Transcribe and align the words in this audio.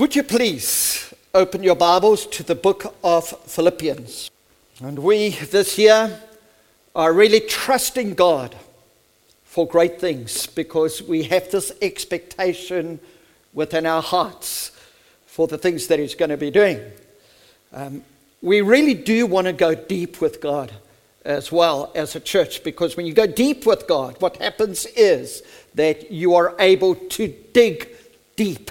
Would 0.00 0.16
you 0.16 0.22
please 0.22 1.12
open 1.34 1.62
your 1.62 1.74
Bibles 1.74 2.24
to 2.28 2.42
the 2.42 2.54
book 2.54 2.94
of 3.04 3.28
Philippians? 3.28 4.30
And 4.82 4.98
we 5.00 5.28
this 5.28 5.76
year 5.76 6.22
are 6.94 7.12
really 7.12 7.40
trusting 7.40 8.14
God 8.14 8.56
for 9.44 9.68
great 9.68 10.00
things 10.00 10.46
because 10.46 11.02
we 11.02 11.24
have 11.24 11.50
this 11.50 11.70
expectation 11.82 12.98
within 13.52 13.84
our 13.84 14.00
hearts 14.00 14.70
for 15.26 15.46
the 15.46 15.58
things 15.58 15.88
that 15.88 15.98
He's 15.98 16.14
going 16.14 16.30
to 16.30 16.38
be 16.38 16.50
doing. 16.50 16.80
Um, 17.70 18.02
we 18.40 18.62
really 18.62 18.94
do 18.94 19.26
want 19.26 19.48
to 19.48 19.52
go 19.52 19.74
deep 19.74 20.22
with 20.22 20.40
God 20.40 20.72
as 21.26 21.52
well 21.52 21.92
as 21.94 22.16
a 22.16 22.20
church 22.20 22.64
because 22.64 22.96
when 22.96 23.04
you 23.04 23.12
go 23.12 23.26
deep 23.26 23.66
with 23.66 23.86
God, 23.86 24.18
what 24.22 24.38
happens 24.38 24.86
is 24.86 25.42
that 25.74 26.10
you 26.10 26.36
are 26.36 26.56
able 26.58 26.94
to 26.94 27.28
dig 27.52 27.90
deep 28.34 28.70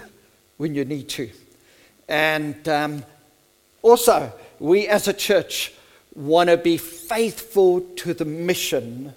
when 0.59 0.75
you 0.75 0.83
need 0.83 1.07
to. 1.07 1.29
And 2.09 2.67
um, 2.67 3.05
also, 3.81 4.33
we 4.59 4.87
as 4.89 5.07
a 5.07 5.13
church 5.13 5.73
want 6.13 6.49
to 6.49 6.57
be 6.57 6.75
faithful 6.75 7.79
to 7.95 8.13
the 8.13 8.25
mission 8.25 9.13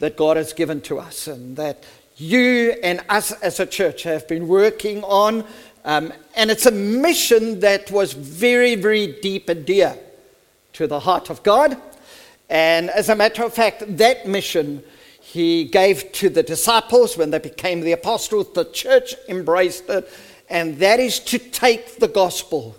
that 0.00 0.18
God 0.18 0.36
has 0.36 0.52
given 0.52 0.82
to 0.82 0.98
us 0.98 1.28
and 1.28 1.56
that 1.56 1.82
you 2.18 2.74
and 2.82 3.00
us 3.08 3.32
as 3.40 3.58
a 3.58 3.64
church 3.64 4.02
have 4.02 4.28
been 4.28 4.48
working 4.48 5.02
on. 5.04 5.44
Um, 5.86 6.12
and 6.34 6.50
it's 6.50 6.66
a 6.66 6.70
mission 6.70 7.60
that 7.60 7.90
was 7.90 8.12
very, 8.12 8.74
very 8.74 9.18
deep 9.22 9.48
and 9.48 9.64
dear 9.64 9.96
to 10.74 10.86
the 10.86 11.00
heart 11.00 11.30
of 11.30 11.42
God. 11.42 11.80
And 12.50 12.90
as 12.90 13.08
a 13.08 13.16
matter 13.16 13.44
of 13.44 13.54
fact, 13.54 13.96
that 13.96 14.28
mission 14.28 14.82
he 15.22 15.64
gave 15.64 16.12
to 16.12 16.28
the 16.28 16.42
disciples 16.42 17.16
when 17.16 17.30
they 17.30 17.38
became 17.38 17.80
the 17.80 17.92
apostles. 17.92 18.52
The 18.52 18.64
church 18.66 19.14
embraced 19.28 19.88
it, 19.88 20.08
and 20.48 20.78
that 20.78 21.00
is 21.00 21.18
to 21.20 21.38
take 21.38 21.96
the 21.96 22.08
gospel 22.08 22.76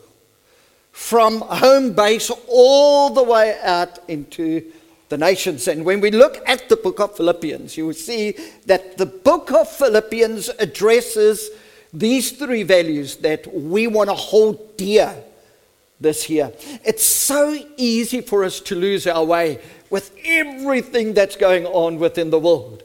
from 0.91 1.41
home 1.41 1.93
base 1.93 2.31
all 2.47 3.09
the 3.11 3.23
way 3.23 3.57
out 3.61 3.99
into 4.07 4.63
the 5.09 5.17
nations. 5.17 5.67
And 5.67 5.85
when 5.85 6.01
we 6.01 6.11
look 6.11 6.41
at 6.47 6.69
the 6.69 6.75
book 6.75 6.99
of 6.99 7.15
Philippians, 7.15 7.77
you 7.77 7.85
will 7.85 7.93
see 7.93 8.35
that 8.65 8.97
the 8.97 9.05
book 9.05 9.51
of 9.51 9.69
Philippians 9.69 10.49
addresses 10.59 11.49
these 11.93 12.31
three 12.31 12.63
values 12.63 13.17
that 13.17 13.53
we 13.53 13.87
want 13.87 14.09
to 14.09 14.15
hold 14.15 14.75
dear 14.77 15.15
this 15.99 16.29
year. 16.29 16.51
It's 16.83 17.03
so 17.03 17.57
easy 17.77 18.21
for 18.21 18.43
us 18.43 18.59
to 18.61 18.75
lose 18.75 19.07
our 19.07 19.23
way 19.23 19.59
with 19.89 20.15
everything 20.25 21.13
that's 21.13 21.35
going 21.35 21.65
on 21.65 21.99
within 21.99 22.29
the 22.29 22.39
world. 22.39 22.83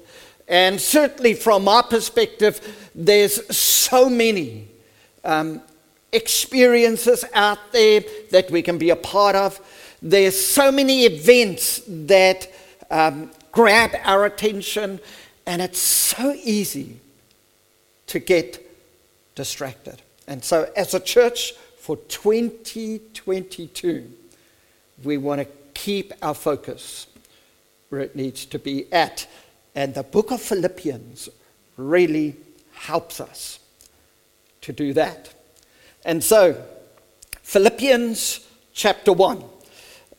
And 0.49 0.81
certainly, 0.81 1.35
from 1.35 1.65
my 1.65 1.83
perspective, 1.83 2.61
there's 2.95 3.57
so 3.57 4.09
many 4.09 4.69
um, 5.25 5.63
experiences 6.13 7.25
out 7.35 7.73
there 7.73 8.05
that 8.31 8.51
we 8.51 8.63
can 8.63 8.79
be 8.79 8.91
a 8.91 8.97
part 8.97 9.35
of. 9.35 9.61
There's 10.01 10.39
so 10.39 10.71
many 10.73 11.05
events 11.05 11.83
that 11.87 12.51
um, 12.91 13.31
grab 13.51 13.93
our 14.05 14.27
attention, 14.27 15.01
and 15.47 15.63
it's 15.63 15.79
so 15.79 16.35
easy 16.43 16.99
to 18.09 18.19
get 18.19 18.69
distracted. 19.35 20.03
And 20.27 20.45
so, 20.45 20.71
as 20.77 20.93
a 20.95 21.01
church, 21.01 21.55
for 21.79 21.97
2022, 21.97 24.13
we 25.03 25.17
want 25.17 25.41
to 25.41 25.47
keep 25.75 26.13
our 26.23 26.35
focus 26.35 27.09
where 27.89 28.01
it 28.01 28.15
needs 28.15 28.47
to 28.47 28.57
be 28.59 28.93
at. 28.93 29.27
And 29.75 29.95
the 29.95 30.05
book 30.05 30.31
of 30.31 30.41
Philippians 30.41 31.29
really 31.77 32.37
helps 32.73 33.21
us 33.21 33.59
to 34.63 34.73
do 34.73 34.93
that. 34.95 35.33
And 36.05 36.23
so, 36.23 36.63
Philippians 37.43 38.47
chapter 38.73 39.13
1. 39.13 39.45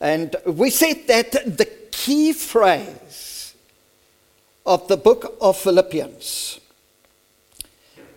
And 0.00 0.36
we 0.46 0.70
said 0.70 1.06
that 1.08 1.32
the 1.32 1.68
key 1.90 2.32
phrase 2.32 3.54
of 4.66 4.86
the 4.88 4.96
book 4.96 5.36
of 5.40 5.56
Philippians 5.56 6.60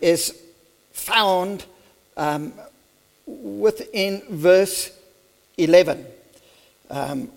is 0.02 0.42
found 0.92 1.66
um, 2.16 2.54
within 3.26 4.22
verse 4.30 4.92
11. 5.58 6.06
Um, 6.90 7.30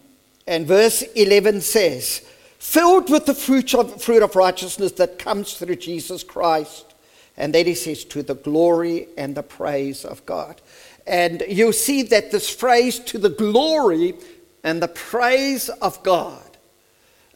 and 0.47 0.67
verse 0.67 1.03
11 1.03 1.61
says, 1.61 2.27
filled 2.59 3.11
with 3.11 3.27
the 3.27 3.35
fruit 3.35 3.75
of, 3.75 4.03
fruit 4.03 4.23
of 4.23 4.37
righteousness 4.37 4.93
that 4.93 5.19
comes 5.19 5.55
through 5.55 5.77
Jesus 5.77 6.23
Christ. 6.23 6.90
And 7.37 7.55
then 7.55 7.67
he 7.67 7.75
says, 7.75 8.05
to 8.07 8.23
the 8.23 8.35
glory 8.35 9.09
and 9.17 9.35
the 9.35 9.43
praise 9.43 10.05
of 10.05 10.25
God. 10.27 10.61
And 11.07 11.43
you'll 11.49 11.73
see 11.73 12.03
that 12.05 12.31
this 12.31 12.51
phrase, 12.51 12.99
to 13.01 13.19
the 13.19 13.31
glory 13.31 14.15
and 14.63 14.83
the 14.83 14.89
praise 14.89 15.69
of 15.69 16.03
God, 16.03 16.43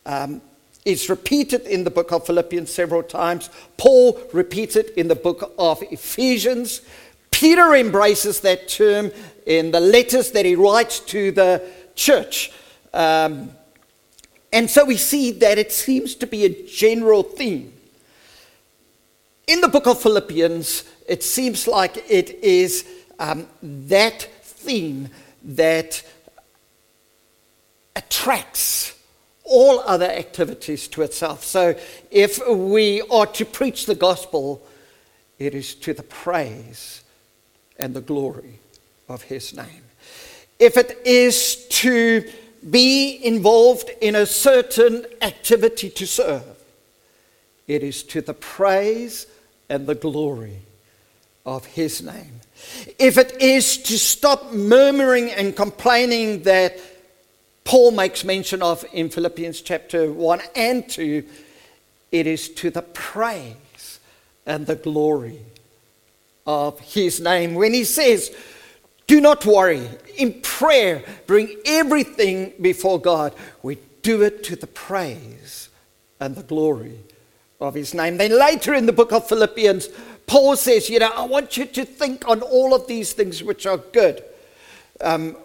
um, 0.04 0.42
is 0.84 1.08
repeated 1.08 1.62
in 1.62 1.84
the 1.84 1.90
book 1.90 2.12
of 2.12 2.26
Philippians 2.26 2.70
several 2.70 3.02
times. 3.02 3.48
Paul 3.78 4.20
repeats 4.32 4.76
it 4.76 4.90
in 4.96 5.08
the 5.08 5.14
book 5.14 5.54
of 5.58 5.82
Ephesians. 5.90 6.82
Peter 7.30 7.74
embraces 7.74 8.40
that 8.40 8.68
term 8.68 9.10
in 9.46 9.70
the 9.70 9.80
letters 9.80 10.32
that 10.32 10.44
he 10.44 10.54
writes 10.54 11.00
to 11.00 11.32
the 11.32 11.62
church. 11.94 12.52
Um, 12.92 13.50
and 14.52 14.70
so 14.70 14.84
we 14.84 14.96
see 14.96 15.32
that 15.32 15.58
it 15.58 15.72
seems 15.72 16.14
to 16.16 16.26
be 16.26 16.44
a 16.44 16.66
general 16.66 17.22
theme. 17.22 17.72
In 19.46 19.60
the 19.60 19.68
book 19.68 19.86
of 19.86 20.00
Philippians, 20.00 20.84
it 21.06 21.22
seems 21.22 21.66
like 21.66 22.10
it 22.10 22.30
is 22.42 22.86
um, 23.18 23.46
that 23.62 24.22
theme 24.42 25.08
that 25.42 26.02
attracts 27.94 28.98
all 29.44 29.80
other 29.80 30.06
activities 30.06 30.88
to 30.88 31.02
itself. 31.02 31.44
So 31.44 31.76
if 32.10 32.40
we 32.48 33.02
are 33.10 33.26
to 33.26 33.44
preach 33.44 33.84
the 33.84 33.94
gospel, 33.94 34.66
it 35.38 35.54
is 35.54 35.74
to 35.76 35.92
the 35.92 36.02
praise 36.02 37.02
and 37.78 37.92
the 37.94 38.00
glory 38.00 38.60
of 39.08 39.22
his 39.22 39.54
name. 39.54 39.82
If 40.58 40.78
it 40.78 40.98
is 41.04 41.66
to 41.68 42.24
be 42.70 43.20
involved 43.22 43.90
in 44.00 44.14
a 44.14 44.24
certain 44.24 45.04
activity 45.20 45.90
to 45.90 46.06
serve, 46.06 46.53
it 47.66 47.82
is 47.82 48.02
to 48.04 48.20
the 48.20 48.34
praise 48.34 49.26
and 49.68 49.86
the 49.86 49.94
glory 49.94 50.58
of 51.46 51.66
his 51.66 52.02
name. 52.02 52.40
If 52.98 53.18
it 53.18 53.40
is 53.40 53.78
to 53.78 53.98
stop 53.98 54.52
murmuring 54.52 55.30
and 55.30 55.54
complaining 55.54 56.42
that 56.44 56.78
Paul 57.64 57.92
makes 57.92 58.24
mention 58.24 58.62
of 58.62 58.84
in 58.92 59.08
Philippians 59.08 59.60
chapter 59.62 60.10
1 60.12 60.40
and 60.54 60.88
2, 60.88 61.24
it 62.12 62.26
is 62.26 62.48
to 62.50 62.70
the 62.70 62.82
praise 62.82 63.98
and 64.46 64.66
the 64.66 64.76
glory 64.76 65.40
of 66.46 66.78
his 66.80 67.20
name. 67.20 67.54
When 67.54 67.72
he 67.72 67.84
says, 67.84 68.34
Do 69.06 69.20
not 69.20 69.46
worry, 69.46 69.88
in 70.16 70.40
prayer, 70.42 71.02
bring 71.26 71.56
everything 71.64 72.52
before 72.60 73.00
God. 73.00 73.34
We 73.62 73.78
do 74.02 74.22
it 74.22 74.44
to 74.44 74.56
the 74.56 74.66
praise 74.66 75.70
and 76.20 76.36
the 76.36 76.42
glory 76.42 76.98
of 77.68 77.74
his 77.74 77.94
name. 77.94 78.18
Then 78.18 78.38
later 78.38 78.74
in 78.74 78.86
the 78.86 78.92
book 78.92 79.12
of 79.12 79.28
Philippians, 79.28 79.88
Paul 80.26 80.56
says, 80.56 80.88
You 80.88 80.98
know, 80.98 81.10
I 81.14 81.24
want 81.24 81.56
you 81.56 81.66
to 81.66 81.84
think 81.84 82.28
on 82.28 82.42
all 82.42 82.74
of 82.74 82.86
these 82.86 83.12
things 83.12 83.42
which 83.42 83.66
are 83.66 83.78
good, 83.78 84.22
um, 85.00 85.36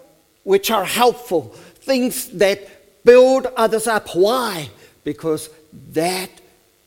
which 0.44 0.70
are 0.70 0.84
helpful, 0.84 1.48
things 1.76 2.28
that 2.30 3.04
build 3.04 3.46
others 3.56 3.86
up. 3.86 4.14
Why? 4.14 4.70
Because 5.04 5.50
that 5.92 6.30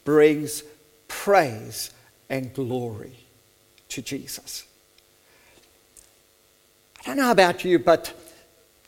brings 0.06 0.64
praise 1.08 1.92
and 2.30 2.54
glory 2.54 3.16
to 3.90 4.02
Jesus. 4.02 4.66
I 7.02 7.08
don't 7.08 7.18
know 7.18 7.32
about 7.32 7.66
you, 7.66 7.80
but 7.80 8.14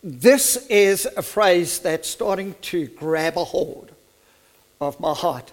this 0.04 0.58
is 0.68 1.08
a 1.18 1.22
phrase 1.22 1.80
that's 1.80 2.08
starting 2.08 2.56
to 2.62 2.88
grab 2.88 3.38
a 3.38 3.44
hold 3.44 3.92
of 4.80 5.00
my 5.00 5.14
heart. 5.14 5.52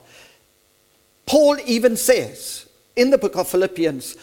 Paul 1.27 1.59
even 1.67 1.97
says 1.97 2.69
in 2.97 3.11
the 3.11 3.19
book 3.19 3.37
of 3.37 3.49
Philippians, 3.49 4.17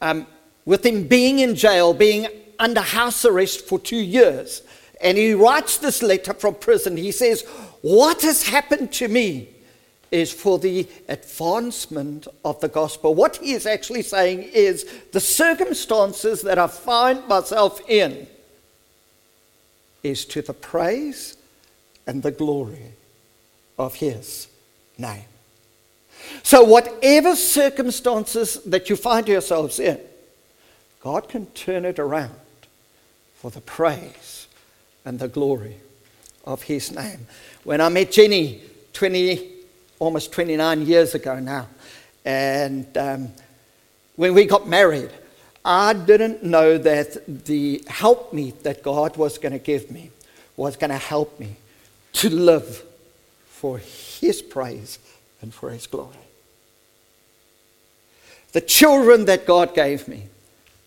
um, 0.00 0.26
with 0.64 0.84
him 0.84 1.06
being 1.06 1.40
in 1.40 1.54
jail, 1.54 1.92
being 1.92 2.26
under 2.58 2.80
house 2.80 3.24
arrest 3.24 3.66
for 3.66 3.78
two 3.78 3.96
years, 3.96 4.62
and 5.00 5.18
he 5.18 5.34
writes 5.34 5.78
this 5.78 6.02
letter 6.02 6.32
from 6.32 6.54
prison, 6.54 6.96
he 6.96 7.12
says, 7.12 7.42
What 7.82 8.22
has 8.22 8.48
happened 8.48 8.92
to 8.92 9.08
me? 9.08 9.50
is 10.14 10.32
for 10.32 10.60
the 10.60 10.88
advancement 11.08 12.28
of 12.44 12.60
the 12.60 12.68
gospel. 12.68 13.16
What 13.16 13.38
he 13.38 13.50
is 13.50 13.66
actually 13.66 14.02
saying 14.02 14.44
is 14.44 14.86
the 15.10 15.18
circumstances 15.18 16.42
that 16.42 16.56
I 16.56 16.68
find 16.68 17.26
myself 17.26 17.80
in 17.88 18.28
is 20.04 20.24
to 20.26 20.40
the 20.40 20.52
praise 20.52 21.36
and 22.06 22.22
the 22.22 22.30
glory 22.30 22.92
of 23.76 23.96
his 23.96 24.46
name. 24.98 25.33
So, 26.42 26.64
whatever 26.64 27.36
circumstances 27.36 28.62
that 28.64 28.90
you 28.90 28.96
find 28.96 29.26
yourselves 29.28 29.78
in, 29.78 29.98
God 31.00 31.28
can 31.28 31.46
turn 31.46 31.84
it 31.84 31.98
around 31.98 32.34
for 33.36 33.50
the 33.50 33.60
praise 33.60 34.46
and 35.04 35.18
the 35.18 35.28
glory 35.28 35.76
of 36.44 36.62
His 36.62 36.92
name. 36.92 37.26
When 37.62 37.80
I 37.80 37.88
met 37.88 38.12
Jenny 38.12 38.62
20, 38.92 39.50
almost 39.98 40.32
29 40.32 40.86
years 40.86 41.14
ago 41.14 41.38
now, 41.40 41.68
and 42.24 42.96
um, 42.96 43.28
when 44.16 44.34
we 44.34 44.44
got 44.44 44.68
married, 44.68 45.10
I 45.64 45.94
didn't 45.94 46.42
know 46.42 46.78
that 46.78 47.44
the 47.46 47.82
help 47.88 48.32
helpmeet 48.32 48.62
that 48.64 48.82
God 48.82 49.16
was 49.16 49.38
going 49.38 49.52
to 49.52 49.58
give 49.58 49.90
me 49.90 50.10
was 50.56 50.76
going 50.76 50.90
to 50.90 50.98
help 50.98 51.40
me 51.40 51.56
to 52.14 52.30
live 52.30 52.82
for 53.46 53.78
His 53.78 54.42
praise 54.42 54.98
and 55.44 55.54
for 55.54 55.70
His 55.70 55.86
glory. 55.86 56.16
The 58.52 58.62
children 58.62 59.26
that 59.26 59.46
God 59.46 59.74
gave 59.74 60.08
me, 60.08 60.24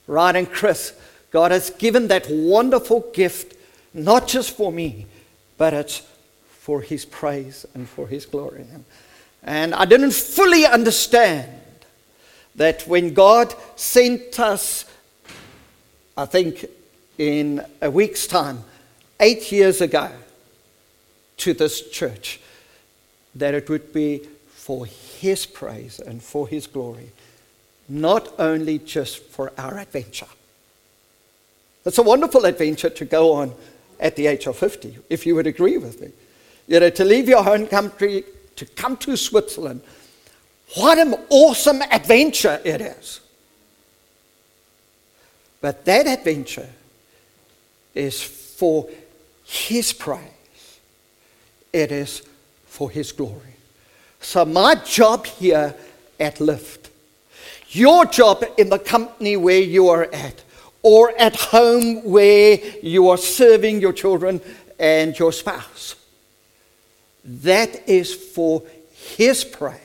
Ryan 0.07 0.35
and 0.37 0.51
Chris, 0.51 0.93
God 1.31 1.51
has 1.51 1.69
given 1.69 2.07
that 2.07 2.27
wonderful 2.29 3.11
gift 3.13 3.55
not 3.93 4.27
just 4.27 4.57
for 4.57 4.71
me, 4.71 5.05
but 5.57 5.73
it's 5.73 6.01
for 6.49 6.81
His 6.81 7.05
praise 7.05 7.65
and 7.73 7.87
for 7.87 8.07
His 8.07 8.25
glory. 8.25 8.65
And 9.43 9.75
I 9.75 9.85
didn't 9.85 10.13
fully 10.13 10.65
understand 10.65 11.49
that 12.55 12.81
when 12.87 13.13
God 13.13 13.53
sent 13.75 14.39
us, 14.39 14.85
I 16.17 16.25
think 16.25 16.65
in 17.19 17.63
a 17.81 17.91
week's 17.91 18.25
time, 18.25 18.63
eight 19.19 19.51
years 19.51 19.81
ago, 19.81 20.09
to 21.37 21.53
this 21.53 21.89
church, 21.91 22.39
that 23.35 23.53
it 23.53 23.69
would 23.69 23.93
be 23.93 24.27
for 24.67 24.85
His 24.85 25.45
praise 25.45 25.97
and 25.97 26.21
for 26.21 26.45
His 26.45 26.67
glory, 26.67 27.13
not 27.87 28.37
only 28.37 28.79
just 28.79 29.19
for 29.19 29.53
our 29.57 29.77
adventure. 29.77 30.27
It's 31.85 31.97
a 31.97 32.03
wonderful 32.03 32.43
adventure 32.43 32.89
to 32.89 33.05
go 33.05 33.31
on 33.31 33.53
at 33.97 34.17
the 34.17 34.27
age 34.27 34.45
of 34.45 34.57
50, 34.57 34.97
if 35.09 35.25
you 35.25 35.35
would 35.35 35.47
agree 35.47 35.77
with 35.77 36.01
me. 36.01 36.11
You 36.67 36.81
know, 36.81 36.89
to 36.89 37.05
leave 37.05 37.29
your 37.29 37.45
home 37.45 37.65
country, 37.67 38.25
to 38.57 38.65
come 38.65 38.97
to 38.97 39.15
Switzerland, 39.15 39.79
what 40.75 40.97
an 40.97 41.15
awesome 41.29 41.81
adventure 41.83 42.59
it 42.65 42.81
is. 42.81 43.21
But 45.61 45.85
that 45.85 46.07
adventure 46.07 46.67
is 47.95 48.21
for 48.21 48.89
His 49.45 49.93
praise, 49.93 50.79
it 51.71 51.89
is 51.93 52.21
for 52.65 52.91
His 52.91 53.13
glory. 53.13 53.56
So, 54.27 54.43
my 54.43 54.75
job 54.75 55.25
here 55.25 55.73
at 56.19 56.41
Lift, 56.41 56.89
your 57.69 58.03
job 58.03 58.43
in 58.57 58.67
the 58.67 58.77
company 58.77 59.37
where 59.37 59.61
you 59.61 59.87
are 59.87 60.03
at, 60.03 60.43
or 60.83 61.17
at 61.17 61.37
home 61.37 62.03
where 62.03 62.59
you 62.83 63.07
are 63.07 63.17
serving 63.17 63.79
your 63.79 63.93
children 63.93 64.41
and 64.77 65.17
your 65.17 65.31
spouse, 65.31 65.95
that 67.23 67.87
is 67.87 68.13
for 68.13 68.63
His 68.91 69.45
praise 69.45 69.79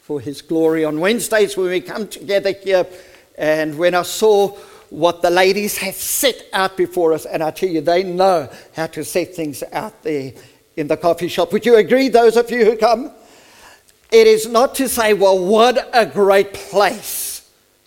for 0.00 0.18
His 0.18 0.42
glory. 0.42 0.84
On 0.84 0.98
Wednesdays, 0.98 1.56
when 1.56 1.68
we 1.68 1.80
come 1.80 2.08
together 2.08 2.50
here, 2.50 2.84
and 3.38 3.78
when 3.78 3.94
I 3.94 4.02
saw 4.02 4.48
what 4.90 5.22
the 5.22 5.30
ladies 5.30 5.78
have 5.78 5.94
set 5.94 6.48
out 6.52 6.76
before 6.76 7.12
us, 7.12 7.26
and 7.26 7.44
I 7.44 7.52
tell 7.52 7.68
you, 7.68 7.80
they 7.80 8.02
know 8.02 8.50
how 8.74 8.88
to 8.88 9.04
set 9.04 9.36
things 9.36 9.62
out 9.72 10.02
there 10.02 10.32
in 10.76 10.86
the 10.86 10.96
coffee 10.96 11.28
shop. 11.28 11.52
Would 11.52 11.66
you 11.66 11.76
agree, 11.76 12.08
those 12.08 12.36
of 12.36 12.50
you 12.50 12.64
who 12.64 12.76
come? 12.76 13.10
It 14.12 14.26
is 14.26 14.46
not 14.46 14.74
to 14.76 14.88
say, 14.88 15.14
well, 15.14 15.38
what 15.38 15.90
a 15.92 16.06
great 16.06 16.52
place 16.54 17.26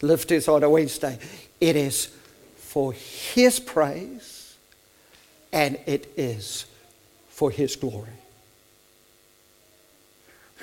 Lift 0.02 0.32
is 0.32 0.48
on 0.48 0.64
a 0.64 0.70
Wednesday. 0.70 1.18
It 1.60 1.76
is 1.76 2.10
for 2.56 2.94
His 2.94 3.60
praise 3.60 4.56
and 5.52 5.78
it 5.86 6.12
is 6.16 6.66
for 7.30 7.52
His 7.52 7.76
glory. 7.76 8.08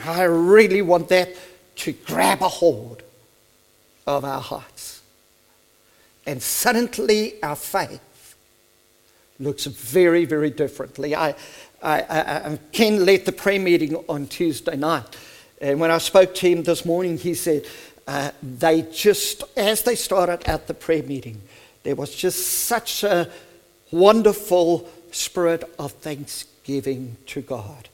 I 0.04 0.22
really 0.22 0.82
want 0.82 1.08
that 1.08 1.30
to 1.76 1.92
grab 1.92 2.42
a 2.42 2.48
hold 2.48 3.02
of 4.06 4.24
our 4.24 4.40
hearts. 4.40 5.02
And 6.26 6.42
suddenly 6.42 7.42
our 7.42 7.56
faith 7.56 8.36
looks 9.38 9.66
very, 9.66 10.24
very 10.24 10.50
differently. 10.50 11.14
I, 11.14 11.34
I, 11.86 12.50
I, 12.50 12.58
Ken 12.72 13.06
led 13.06 13.26
the 13.26 13.32
prayer 13.32 13.60
meeting 13.60 13.94
on 14.08 14.26
Tuesday 14.26 14.76
night. 14.76 15.16
And 15.60 15.78
when 15.78 15.90
I 15.90 15.98
spoke 15.98 16.34
to 16.36 16.48
him 16.48 16.64
this 16.64 16.84
morning, 16.84 17.16
he 17.16 17.34
said, 17.34 17.64
uh, 18.08 18.32
they 18.42 18.82
just, 18.82 19.44
as 19.56 19.82
they 19.82 19.94
started 19.94 20.48
at 20.48 20.66
the 20.66 20.74
prayer 20.74 21.02
meeting, 21.02 21.40
there 21.84 21.94
was 21.94 22.14
just 22.14 22.46
such 22.46 23.04
a 23.04 23.30
wonderful 23.92 24.90
spirit 25.12 25.62
of 25.78 25.92
thanksgiving 25.92 27.16
to 27.26 27.40
God. 27.40 27.88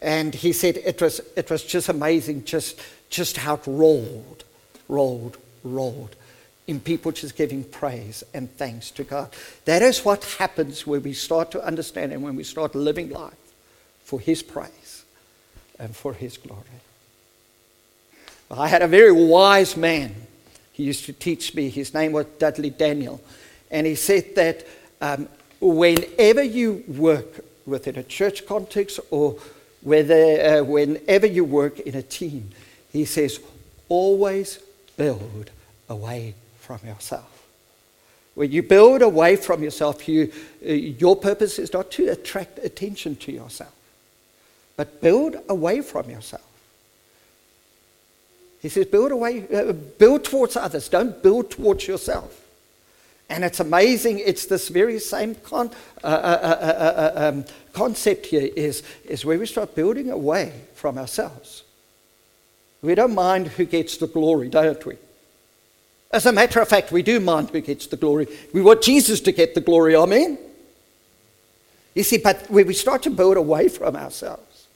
And 0.00 0.34
he 0.34 0.52
said 0.52 0.76
it 0.76 1.00
was, 1.00 1.20
it 1.36 1.50
was 1.50 1.64
just 1.64 1.88
amazing 1.88 2.44
just, 2.44 2.80
just 3.10 3.38
how 3.38 3.54
it 3.54 3.62
rolled, 3.66 4.44
rolled, 4.88 5.38
rolled 5.64 6.14
in 6.66 6.80
people 6.80 7.12
just 7.12 7.36
giving 7.36 7.62
praise 7.64 8.24
and 8.32 8.50
thanks 8.56 8.90
to 8.92 9.04
God. 9.04 9.30
That 9.66 9.82
is 9.82 10.04
what 10.04 10.24
happens 10.38 10.86
when 10.86 11.02
we 11.02 11.12
start 11.12 11.50
to 11.52 11.64
understand 11.64 12.12
and 12.12 12.22
when 12.22 12.36
we 12.36 12.44
start 12.44 12.74
living 12.74 13.10
life 13.10 13.34
for 14.04 14.18
His 14.18 14.42
praise 14.42 15.04
and 15.78 15.94
for 15.94 16.14
His 16.14 16.36
glory. 16.36 16.62
I 18.50 18.68
had 18.68 18.82
a 18.82 18.88
very 18.88 19.12
wise 19.12 19.76
man. 19.76 20.14
He 20.72 20.84
used 20.84 21.04
to 21.06 21.12
teach 21.12 21.54
me. 21.54 21.68
His 21.68 21.92
name 21.92 22.12
was 22.12 22.26
Dudley 22.38 22.70
Daniel. 22.70 23.20
And 23.70 23.86
he 23.86 23.94
said 23.94 24.34
that 24.36 24.66
um, 25.00 25.28
whenever 25.60 26.42
you 26.42 26.84
work 26.86 27.44
within 27.66 27.96
a 27.96 28.02
church 28.02 28.46
context 28.46 29.00
or 29.10 29.38
whether, 29.82 30.60
uh, 30.60 30.64
whenever 30.64 31.26
you 31.26 31.44
work 31.44 31.80
in 31.80 31.94
a 31.94 32.02
team, 32.02 32.50
he 32.92 33.04
says, 33.04 33.40
always 33.88 34.58
build 34.96 35.50
away 35.88 36.34
from 36.64 36.80
yourself. 36.86 37.46
When 38.34 38.50
you 38.50 38.62
build 38.62 39.02
away 39.02 39.36
from 39.36 39.62
yourself, 39.62 40.08
you, 40.08 40.32
uh, 40.66 40.72
your 40.72 41.14
purpose 41.14 41.58
is 41.58 41.72
not 41.72 41.90
to 41.92 42.08
attract 42.08 42.58
attention 42.58 43.16
to 43.16 43.32
yourself, 43.32 43.72
but 44.76 45.00
build 45.00 45.36
away 45.48 45.82
from 45.82 46.10
yourself. 46.10 46.42
He 48.60 48.70
says, 48.70 48.86
build 48.86 49.12
away, 49.12 49.46
uh, 49.54 49.72
build 49.72 50.24
towards 50.24 50.56
others, 50.56 50.88
don't 50.88 51.22
build 51.22 51.50
towards 51.50 51.86
yourself. 51.86 52.40
And 53.28 53.44
it's 53.44 53.60
amazing, 53.60 54.18
it's 54.18 54.46
this 54.46 54.68
very 54.68 54.98
same 54.98 55.34
con- 55.34 55.70
uh, 56.02 56.06
uh, 56.06 56.10
uh, 56.10 57.12
uh 57.16 57.28
um, 57.28 57.44
concept 57.72 58.26
here 58.26 58.50
is, 58.56 58.82
is 59.04 59.24
where 59.24 59.38
we 59.38 59.46
start 59.46 59.74
building 59.74 60.10
away 60.10 60.52
from 60.74 60.98
ourselves. 60.98 61.62
We 62.82 62.94
don't 62.94 63.14
mind 63.14 63.48
who 63.48 63.64
gets 63.64 63.96
the 63.96 64.06
glory, 64.06 64.48
don't 64.48 64.84
we? 64.84 64.96
As 66.14 66.26
a 66.26 66.32
matter 66.32 66.60
of 66.60 66.68
fact, 66.68 66.92
we 66.92 67.02
do 67.02 67.18
mind 67.18 67.50
who 67.50 67.60
gets 67.60 67.88
the 67.88 67.96
glory. 67.96 68.28
We 68.52 68.62
want 68.62 68.82
Jesus 68.82 69.20
to 69.22 69.32
get 69.32 69.56
the 69.56 69.60
glory, 69.60 69.96
amen? 69.96 70.38
You 71.92 72.04
see, 72.04 72.18
but 72.18 72.48
when 72.48 72.68
we 72.68 72.74
start 72.74 73.02
to 73.02 73.10
build 73.10 73.36
away 73.36 73.68
from 73.68 73.96
ourselves, 73.96 74.68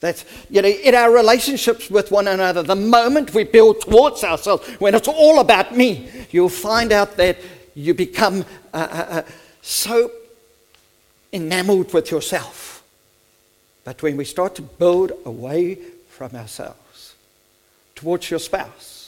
that, 0.00 0.24
you 0.48 0.62
know, 0.62 0.68
in 0.68 0.94
our 0.94 1.12
relationships 1.12 1.90
with 1.90 2.10
one 2.10 2.26
another, 2.26 2.62
the 2.62 2.74
moment 2.74 3.34
we 3.34 3.44
build 3.44 3.82
towards 3.82 4.24
ourselves, 4.24 4.66
when 4.78 4.94
it's 4.94 5.08
all 5.08 5.40
about 5.40 5.76
me, 5.76 6.08
you'll 6.30 6.48
find 6.48 6.90
out 6.90 7.18
that 7.18 7.36
you 7.74 7.92
become 7.92 8.42
uh, 8.72 8.76
uh, 8.76 9.06
uh 9.10 9.22
so 9.60 10.10
enamored 11.34 11.92
with 11.92 12.10
yourself. 12.10 12.82
But 13.84 14.02
when 14.02 14.16
we 14.16 14.24
start 14.24 14.54
to 14.54 14.62
build 14.62 15.12
away 15.26 15.74
from 16.08 16.34
ourselves 16.34 17.14
towards 17.94 18.30
your 18.30 18.40
spouse, 18.40 19.01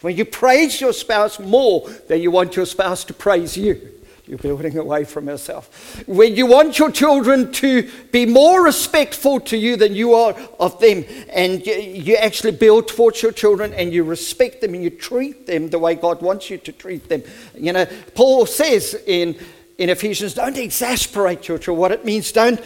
when 0.00 0.16
you 0.16 0.24
praise 0.24 0.80
your 0.80 0.92
spouse 0.92 1.38
more 1.38 1.88
than 2.08 2.20
you 2.20 2.30
want 2.30 2.56
your 2.56 2.66
spouse 2.66 3.04
to 3.04 3.14
praise 3.14 3.56
you, 3.56 3.80
you're 4.26 4.38
building 4.38 4.78
away 4.78 5.02
from 5.04 5.26
yourself. 5.26 6.04
When 6.06 6.36
you 6.36 6.46
want 6.46 6.78
your 6.78 6.92
children 6.92 7.50
to 7.54 7.90
be 8.12 8.26
more 8.26 8.64
respectful 8.64 9.40
to 9.40 9.56
you 9.56 9.76
than 9.76 9.94
you 9.94 10.14
are 10.14 10.34
of 10.60 10.78
them, 10.80 11.04
and 11.32 11.66
you 11.66 12.14
actually 12.14 12.52
build 12.52 12.86
towards 12.86 13.22
your 13.22 13.32
children 13.32 13.74
and 13.74 13.92
you 13.92 14.04
respect 14.04 14.60
them 14.60 14.74
and 14.74 14.84
you 14.84 14.90
treat 14.90 15.48
them 15.48 15.68
the 15.68 15.80
way 15.80 15.96
God 15.96 16.22
wants 16.22 16.48
you 16.48 16.58
to 16.58 16.70
treat 16.70 17.08
them. 17.08 17.24
You 17.54 17.72
know, 17.72 17.86
Paul 18.14 18.46
says 18.46 18.94
in 19.06 19.36
in 19.78 19.88
Ephesians, 19.88 20.34
don't 20.34 20.58
exasperate 20.58 21.48
your 21.48 21.56
children. 21.56 21.78
What 21.78 21.90
it 21.90 22.04
means, 22.04 22.32
don't, 22.32 22.60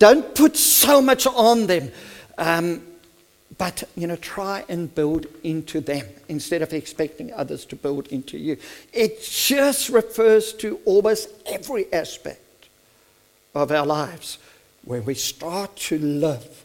don't 0.00 0.34
put 0.34 0.56
so 0.56 1.00
much 1.00 1.24
on 1.24 1.68
them. 1.68 1.92
Um, 2.36 2.82
but, 3.58 3.84
you 3.96 4.06
know, 4.06 4.16
try 4.16 4.64
and 4.68 4.94
build 4.94 5.26
into 5.42 5.80
them 5.80 6.06
instead 6.28 6.62
of 6.62 6.72
expecting 6.72 7.32
others 7.32 7.64
to 7.66 7.76
build 7.76 8.06
into 8.08 8.38
you. 8.38 8.56
It 8.92 9.22
just 9.22 9.88
refers 9.88 10.52
to 10.54 10.80
almost 10.84 11.28
every 11.46 11.92
aspect 11.92 12.68
of 13.54 13.70
our 13.70 13.84
lives 13.84 14.38
when 14.84 15.04
we 15.04 15.14
start 15.14 15.76
to 15.76 15.98
live 15.98 16.64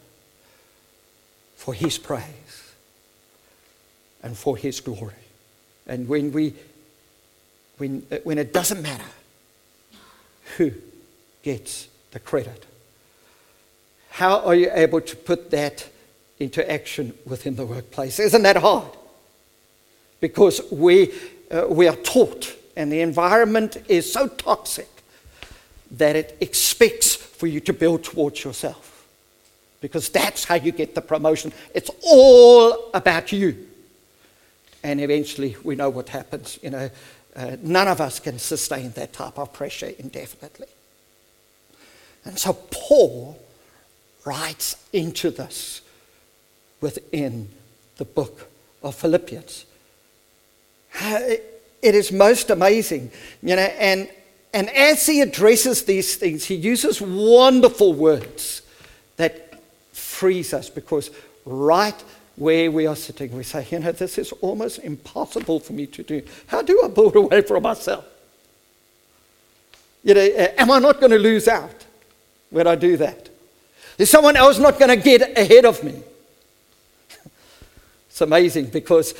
for 1.56 1.74
His 1.74 1.98
praise 1.98 2.72
and 4.22 4.36
for 4.36 4.56
His 4.56 4.80
glory. 4.80 5.14
And 5.86 6.08
when, 6.08 6.32
we, 6.32 6.54
when, 7.76 8.00
when 8.24 8.38
it 8.38 8.52
doesn't 8.52 8.82
matter 8.82 9.04
who 10.56 10.72
gets 11.42 11.88
the 12.12 12.18
credit, 12.18 12.64
how 14.10 14.40
are 14.40 14.54
you 14.54 14.70
able 14.72 15.00
to 15.02 15.16
put 15.16 15.50
that 15.50 15.88
into 16.40 16.70
action 16.70 17.14
within 17.24 17.56
the 17.56 17.66
workplace? 17.66 18.18
Isn't 18.18 18.42
that 18.42 18.56
hard? 18.56 18.92
Because 20.20 20.60
we, 20.70 21.12
uh, 21.50 21.66
we 21.68 21.88
are 21.88 21.96
taught, 21.96 22.56
and 22.76 22.92
the 22.92 23.00
environment 23.00 23.76
is 23.88 24.12
so 24.12 24.28
toxic 24.28 24.88
that 25.92 26.16
it 26.16 26.36
expects 26.40 27.14
for 27.14 27.46
you 27.46 27.60
to 27.60 27.72
build 27.72 28.04
towards 28.04 28.44
yourself. 28.44 29.06
Because 29.80 30.08
that's 30.08 30.44
how 30.44 30.56
you 30.56 30.72
get 30.72 30.94
the 30.94 31.00
promotion. 31.00 31.52
It's 31.74 31.90
all 32.04 32.90
about 32.92 33.30
you. 33.30 33.66
And 34.82 35.00
eventually, 35.00 35.56
we 35.62 35.76
know 35.76 35.90
what 35.90 36.08
happens. 36.08 36.58
You 36.62 36.70
know, 36.70 36.90
uh, 37.36 37.56
none 37.62 37.88
of 37.88 38.00
us 38.00 38.18
can 38.18 38.38
sustain 38.38 38.90
that 38.92 39.12
type 39.12 39.38
of 39.38 39.52
pressure 39.52 39.92
indefinitely. 39.98 40.66
And 42.24 42.38
so, 42.38 42.52
Paul 42.52 43.40
writes 44.24 44.76
into 44.92 45.30
this 45.30 45.82
within 46.80 47.48
the 47.96 48.04
book 48.04 48.48
of 48.82 48.94
Philippians. 48.94 49.66
It 51.00 51.94
is 51.94 52.10
most 52.10 52.50
amazing, 52.50 53.10
you 53.42 53.56
know, 53.56 53.62
and 53.62 54.08
and 54.52 54.70
as 54.70 55.06
he 55.06 55.20
addresses 55.20 55.84
these 55.84 56.16
things, 56.16 56.44
he 56.44 56.54
uses 56.54 57.00
wonderful 57.00 57.92
words 57.92 58.62
that 59.16 59.60
frees 59.92 60.54
us 60.54 60.70
because 60.70 61.10
right 61.44 61.94
where 62.36 62.70
we 62.70 62.86
are 62.86 62.96
sitting, 62.96 63.36
we 63.36 63.42
say, 63.42 63.66
you 63.70 63.80
know, 63.80 63.92
this 63.92 64.16
is 64.16 64.32
almost 64.40 64.78
impossible 64.78 65.60
for 65.60 65.72
me 65.72 65.86
to 65.86 66.02
do. 66.02 66.22
How 66.46 66.62
do 66.62 66.80
I 66.84 66.88
build 66.88 67.16
away 67.16 67.42
from 67.42 67.64
myself? 67.64 68.04
You 70.02 70.14
know, 70.14 70.20
am 70.56 70.70
I 70.70 70.78
not 70.78 71.00
going 71.00 71.12
to 71.12 71.18
lose 71.18 71.48
out 71.48 71.84
when 72.50 72.66
I 72.66 72.74
do 72.74 72.96
that? 72.96 73.28
Is 73.98 74.08
someone 74.08 74.36
else 74.36 74.58
not 74.58 74.78
going 74.78 74.96
to 74.96 75.02
get 75.02 75.36
ahead 75.36 75.64
of 75.64 75.82
me? 75.82 76.00
It's 78.18 78.22
amazing 78.22 78.66
because 78.66 79.14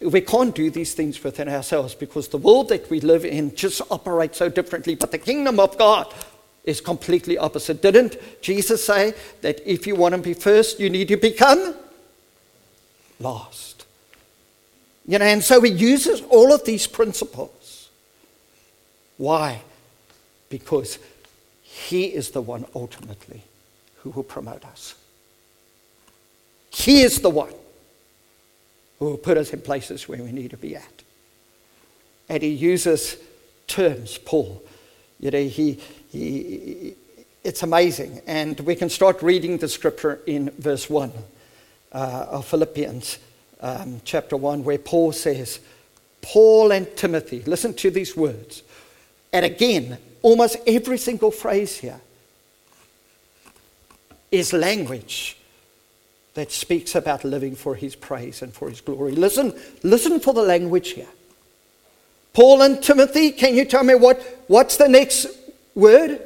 we 0.00 0.20
can't 0.20 0.52
do 0.56 0.72
these 0.72 0.92
things 0.92 1.22
within 1.22 1.48
ourselves 1.48 1.94
because 1.94 2.26
the 2.26 2.36
world 2.36 2.68
that 2.70 2.90
we 2.90 2.98
live 2.98 3.24
in 3.24 3.54
just 3.54 3.80
operates 3.92 4.38
so 4.38 4.48
differently. 4.48 4.96
But 4.96 5.12
the 5.12 5.18
kingdom 5.18 5.60
of 5.60 5.78
God 5.78 6.12
is 6.64 6.80
completely 6.80 7.38
opposite. 7.38 7.80
Didn't 7.80 8.16
Jesus 8.42 8.84
say 8.84 9.14
that 9.42 9.60
if 9.64 9.86
you 9.86 9.94
want 9.94 10.16
to 10.16 10.20
be 10.20 10.34
first, 10.34 10.80
you 10.80 10.90
need 10.90 11.06
to 11.08 11.16
become 11.16 11.76
last? 13.20 13.86
You 15.06 15.20
know, 15.20 15.26
and 15.26 15.44
so 15.44 15.60
he 15.60 15.70
uses 15.70 16.20
all 16.22 16.52
of 16.52 16.64
these 16.64 16.88
principles. 16.88 17.88
Why? 19.16 19.62
Because 20.48 20.98
he 21.62 22.06
is 22.06 22.30
the 22.30 22.42
one 22.42 22.66
ultimately 22.74 23.44
who 23.98 24.10
will 24.10 24.24
promote 24.24 24.64
us. 24.64 24.96
He 26.70 27.02
is 27.02 27.20
the 27.20 27.30
one 27.30 27.54
who 29.00 29.06
will 29.06 29.16
put 29.16 29.36
us 29.36 29.52
in 29.52 29.60
places 29.62 30.06
where 30.08 30.22
we 30.22 30.30
need 30.30 30.50
to 30.50 30.56
be 30.56 30.76
at. 30.76 31.02
And 32.28 32.42
he 32.42 32.50
uses 32.50 33.16
terms, 33.66 34.18
Paul. 34.18 34.62
You 35.18 35.30
know, 35.30 35.42
he, 35.42 35.80
he, 36.10 36.94
it's 37.42 37.62
amazing. 37.62 38.20
And 38.26 38.60
we 38.60 38.76
can 38.76 38.90
start 38.90 39.22
reading 39.22 39.56
the 39.56 39.68
scripture 39.68 40.20
in 40.26 40.50
verse 40.58 40.88
1 40.88 41.12
uh, 41.92 42.26
of 42.28 42.46
Philippians 42.46 43.18
um, 43.62 44.00
chapter 44.04 44.36
1, 44.36 44.64
where 44.64 44.78
Paul 44.78 45.12
says, 45.12 45.60
Paul 46.20 46.70
and 46.70 46.94
Timothy, 46.94 47.42
listen 47.46 47.72
to 47.74 47.90
these 47.90 48.14
words. 48.14 48.62
And 49.32 49.46
again, 49.46 49.96
almost 50.20 50.58
every 50.66 50.98
single 50.98 51.30
phrase 51.30 51.78
here 51.78 52.00
is 54.30 54.52
language 54.52 55.36
that 56.34 56.52
speaks 56.52 56.94
about 56.94 57.24
living 57.24 57.54
for 57.54 57.74
his 57.74 57.96
praise 57.96 58.42
and 58.42 58.52
for 58.52 58.68
his 58.68 58.80
glory. 58.80 59.12
Listen, 59.12 59.58
listen 59.82 60.20
for 60.20 60.32
the 60.32 60.42
language 60.42 60.90
here. 60.90 61.08
Paul 62.32 62.62
and 62.62 62.82
Timothy, 62.82 63.32
can 63.32 63.56
you 63.56 63.64
tell 63.64 63.82
me 63.82 63.94
what, 63.94 64.20
what's 64.46 64.76
the 64.76 64.88
next 64.88 65.26
word? 65.74 66.20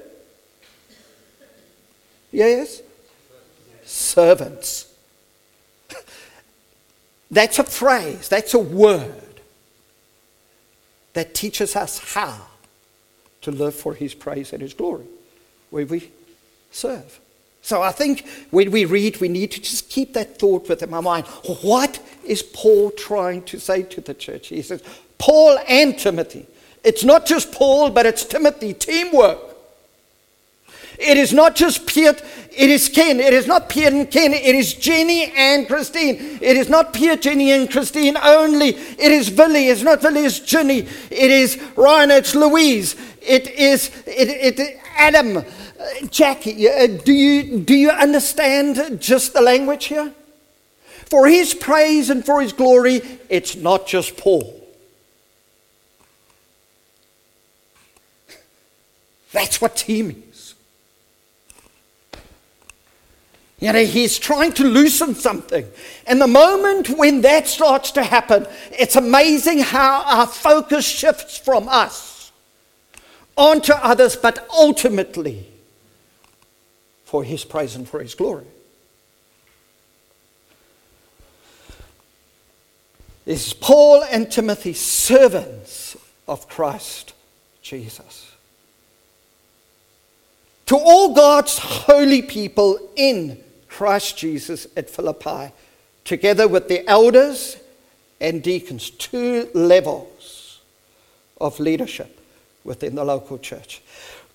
Yes? 2.31 2.83
Servants. 3.85 4.93
That's 7.31 7.59
a 7.59 7.65
phrase, 7.65 8.29
that's 8.29 8.55
a 8.55 8.59
word 8.59 9.41
that 11.15 11.35
teaches 11.35 11.75
us 11.75 12.15
how 12.15 12.47
to 13.41 13.51
live 13.51 13.75
for 13.75 13.95
his 13.95 14.15
praise 14.15 14.53
and 14.53 14.61
his 14.61 14.75
glory, 14.75 15.07
where 15.71 15.87
we 15.87 16.11
serve. 16.71 17.21
So 17.65 17.81
I 17.81 17.93
think 17.93 18.27
when 18.51 18.71
we 18.71 18.85
read, 18.85 19.23
we 19.23 19.29
need 19.29 19.51
to 19.53 19.61
just 19.61 19.89
keep 19.89 20.13
that 20.13 20.39
thought 20.39 20.69
within 20.69 20.91
my 20.91 21.01
mind. 21.01 21.27
What 21.63 21.99
is 22.23 22.43
Paul 22.43 22.91
trying 22.91 23.41
to 23.45 23.59
say 23.59 23.85
to 23.85 24.03
the 24.03 24.13
church? 24.13 24.49
He 24.49 24.61
says, 24.61 24.83
Paul 25.17 25.59
and 25.67 25.99
Timothy. 25.99 26.47
It's 26.85 27.05
not 27.05 27.25
just 27.25 27.53
Paul, 27.53 27.89
but 27.89 28.05
it's 28.05 28.27
Timothy, 28.27 28.75
teamwork. 28.75 29.39
It 30.99 31.17
is 31.17 31.33
not 31.33 31.57
just 31.57 31.87
Piet, 31.87 32.23
it 32.51 32.69
is 32.69 32.91
Ken. 32.91 33.19
It 33.19 33.33
is 33.33 33.47
not 33.47 33.71
Piet 33.71 33.95
and 33.95 34.11
Ken, 34.11 34.35
it 34.35 34.55
is 34.55 34.75
Jenny 34.75 35.33
and 35.35 35.67
Christine. 35.67 36.17
It 36.43 36.59
is 36.59 36.69
not 36.69 36.93
Piet, 36.93 37.23
Jenny, 37.23 37.51
and 37.53 37.71
Christine 37.71 38.19
only. 38.19 38.77
It 38.77 39.11
is 39.11 39.31
Billy. 39.31 39.69
It's 39.69 39.83
not 39.83 40.03
Billy, 40.03 40.27
it's 40.27 40.39
Jenny. 40.39 40.81
It 40.81 41.31
is 41.31 41.59
Ryan, 41.77 42.11
it's 42.11 42.35
Louise. 42.35 42.95
It 43.23 43.49
is 43.49 43.91
it, 44.07 44.59
it, 44.59 44.81
Adam. 44.99 45.43
Jackie, 46.11 46.69
uh, 46.69 46.87
do 46.87 47.13
you, 47.13 47.61
do 47.61 47.75
you 47.75 47.91
understand 47.91 49.01
just 49.01 49.33
the 49.33 49.41
language 49.41 49.87
here? 49.87 50.13
For 51.07 51.29
his 51.29 51.55
praise 51.55 52.11
and 52.11 52.25
for 52.25 52.41
his 52.41 52.53
glory, 52.53 53.03
it's 53.29 53.57
not 53.57 53.87
just 53.87 54.17
Paul. 54.17 54.61
That's 59.33 59.61
what 59.61 59.77
team 59.77 60.23
is. 60.31 60.55
You 63.59 63.73
know, 63.73 63.85
he's 63.85 64.19
trying 64.19 64.53
to 64.55 64.65
loosen 64.65 65.15
something. 65.15 65.67
And 66.07 66.21
the 66.21 66.27
moment 66.27 66.91
when 66.91 67.23
that 67.23 67.49
starts 67.49 67.91
to 67.93 68.03
happen, 68.03 68.47
it's 68.71 68.97
amazing 68.97 69.61
how 69.61 70.03
our 70.03 70.27
focus 70.27 70.87
shifts 70.87 71.39
from 71.39 71.69
us 71.69 72.33
onto 73.37 73.73
others, 73.73 74.17
but 74.17 74.47
ultimately 74.51 75.49
for 77.15 77.23
his 77.23 77.45
praise 77.45 77.77
and 77.77 77.89
for 77.89 78.01
his 78.01 78.17
glory. 78.17 78.45
This 83.25 83.47
is 83.47 83.53
Paul 83.53 84.03
and 84.11 84.29
Timothy, 84.29 84.73
servants 84.73 85.97
of 86.27 86.49
Christ 86.49 87.13
Jesus. 87.63 88.33
To 90.67 90.77
all 90.77 91.15
God's 91.15 91.57
holy 91.57 92.21
people 92.21 92.81
in 92.97 93.39
Christ 93.69 94.19
Jesus 94.19 94.67
at 94.77 94.91
Philippi, 94.91 95.53
together 96.03 96.49
with 96.49 96.67
the 96.67 96.85
elders 96.91 97.59
and 98.21 98.43
deacons, 98.43 98.91
two 98.91 99.49
levels 99.55 100.59
of 101.41 101.61
leadership 101.61 102.19
within 102.65 102.97
the 102.97 103.05
local 103.05 103.39
church. 103.39 103.83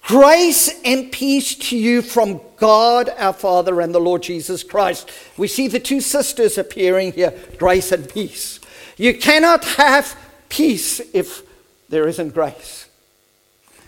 Grace 0.09 0.73
and 0.83 1.11
peace 1.11 1.53
to 1.53 1.77
you 1.77 2.01
from 2.01 2.41
God 2.57 3.09
our 3.19 3.31
Father 3.31 3.79
and 3.79 3.93
the 3.93 3.99
Lord 3.99 4.23
Jesus 4.23 4.63
Christ. 4.63 5.11
We 5.37 5.47
see 5.47 5.67
the 5.67 5.79
two 5.79 6.01
sisters 6.01 6.57
appearing 6.57 7.13
here 7.13 7.31
grace 7.59 7.91
and 7.91 8.09
peace. 8.09 8.59
You 8.97 9.15
cannot 9.15 9.63
have 9.63 10.17
peace 10.49 10.99
if 11.13 11.43
there 11.89 12.07
isn't 12.07 12.33
grace. 12.33 12.89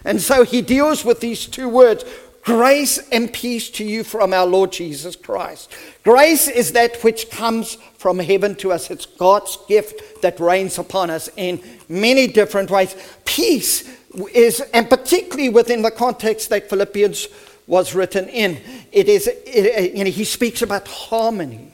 And 0.05 0.21
so 0.21 0.43
he 0.43 0.61
deals 0.61 1.03
with 1.03 1.21
these 1.21 1.47
two 1.47 1.67
words 1.67 2.05
grace 2.43 2.99
and 3.11 3.33
peace 3.33 3.71
to 3.71 3.83
you 3.83 4.03
from 4.03 4.31
our 4.31 4.45
Lord 4.45 4.71
Jesus 4.71 5.15
Christ. 5.15 5.73
Grace 6.03 6.47
is 6.47 6.73
that 6.73 6.97
which 7.03 7.31
comes 7.31 7.79
from 7.97 8.19
heaven 8.19 8.53
to 8.57 8.71
us, 8.71 8.91
it's 8.91 9.07
God's 9.07 9.57
gift 9.67 10.21
that 10.21 10.39
rains 10.39 10.77
upon 10.77 11.09
us 11.09 11.31
in 11.35 11.63
many 11.89 12.27
different 12.27 12.69
ways. 12.69 12.95
Peace 13.25 14.00
is, 14.33 14.59
and 14.73 14.89
particularly 14.89 15.49
within 15.49 15.81
the 15.81 15.91
context 15.91 16.49
that 16.49 16.69
Philippians 16.69 17.27
was 17.67 17.95
written 17.95 18.27
in, 18.27 18.59
it 18.91 19.07
is, 19.07 19.27
it, 19.27 19.77
uh, 19.77 19.97
you 19.97 20.03
know, 20.03 20.09
he 20.09 20.25
speaks 20.25 20.61
about 20.61 20.87
harmony 20.87 21.73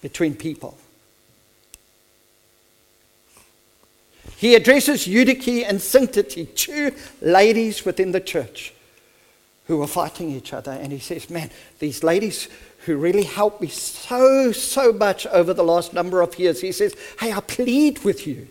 between 0.00 0.34
people. 0.34 0.76
He 4.36 4.54
addresses 4.54 5.06
Euodia 5.06 5.68
and 5.68 5.78
Syntyche, 5.78 6.54
two 6.54 6.94
ladies 7.20 7.84
within 7.84 8.12
the 8.12 8.20
church 8.20 8.72
who 9.66 9.76
were 9.76 9.86
fighting 9.86 10.30
each 10.30 10.52
other. 10.52 10.72
And 10.72 10.92
he 10.92 10.98
says, 10.98 11.28
Man, 11.28 11.50
these 11.78 12.02
ladies 12.02 12.48
who 12.86 12.96
really 12.96 13.24
helped 13.24 13.60
me 13.60 13.68
so, 13.68 14.50
so 14.52 14.92
much 14.92 15.26
over 15.26 15.52
the 15.52 15.62
last 15.62 15.92
number 15.92 16.22
of 16.22 16.38
years, 16.38 16.60
he 16.60 16.72
says, 16.72 16.96
Hey, 17.18 17.32
I 17.32 17.40
plead 17.40 17.98
with 18.02 18.26
you 18.26 18.48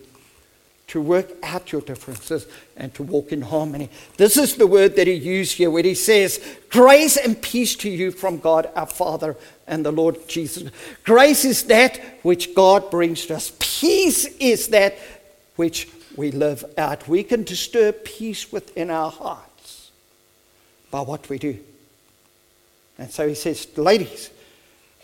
to 0.90 1.00
work 1.00 1.30
out 1.44 1.70
your 1.70 1.80
differences 1.80 2.48
and 2.76 2.92
to 2.94 3.04
walk 3.04 3.30
in 3.30 3.42
harmony. 3.42 3.88
This 4.16 4.36
is 4.36 4.56
the 4.56 4.66
word 4.66 4.96
that 4.96 5.06
he 5.06 5.14
used 5.14 5.52
here 5.52 5.70
where 5.70 5.84
he 5.84 5.94
says, 5.94 6.40
Grace 6.68 7.16
and 7.16 7.40
peace 7.40 7.76
to 7.76 7.88
you 7.88 8.10
from 8.10 8.38
God 8.38 8.68
our 8.74 8.86
Father 8.86 9.36
and 9.68 9.86
the 9.86 9.92
Lord 9.92 10.28
Jesus. 10.28 10.68
Grace 11.04 11.44
is 11.44 11.62
that 11.64 11.96
which 12.22 12.56
God 12.56 12.90
brings 12.90 13.26
to 13.26 13.36
us, 13.36 13.52
peace 13.60 14.26
is 14.38 14.68
that 14.68 14.98
which 15.54 15.88
we 16.16 16.32
live 16.32 16.64
out. 16.76 17.06
We 17.06 17.22
can 17.22 17.44
disturb 17.44 18.02
peace 18.02 18.50
within 18.50 18.90
our 18.90 19.12
hearts 19.12 19.92
by 20.90 21.02
what 21.02 21.28
we 21.28 21.38
do. 21.38 21.56
And 22.98 23.12
so 23.12 23.28
he 23.28 23.36
says, 23.36 23.68
Ladies, 23.78 24.30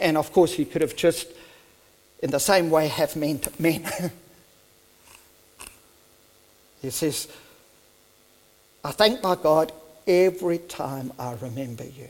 and 0.00 0.16
of 0.16 0.32
course, 0.32 0.52
he 0.52 0.64
could 0.64 0.82
have 0.82 0.96
just, 0.96 1.28
in 2.24 2.32
the 2.32 2.40
same 2.40 2.70
way, 2.70 2.88
have 2.88 3.14
meant 3.14 3.60
men. 3.60 3.84
He 6.82 6.90
says, 6.90 7.28
I 8.84 8.92
thank 8.92 9.22
my 9.22 9.34
God 9.34 9.72
every 10.06 10.58
time 10.58 11.12
I 11.18 11.34
remember 11.34 11.84
you. 11.84 12.08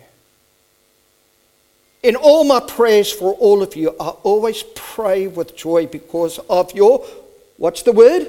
In 2.03 2.15
all 2.15 2.45
my 2.45 2.61
prayers 2.61 3.11
for 3.11 3.33
all 3.35 3.63
of 3.63 3.75
you, 3.75 3.95
I 3.99 4.09
always 4.09 4.63
pray 4.75 5.27
with 5.27 5.57
joy 5.57 5.87
because 5.87 6.39
of 6.51 6.73
your, 6.75 7.05
what's 7.57 7.83
the 7.83 7.93
word? 7.93 8.29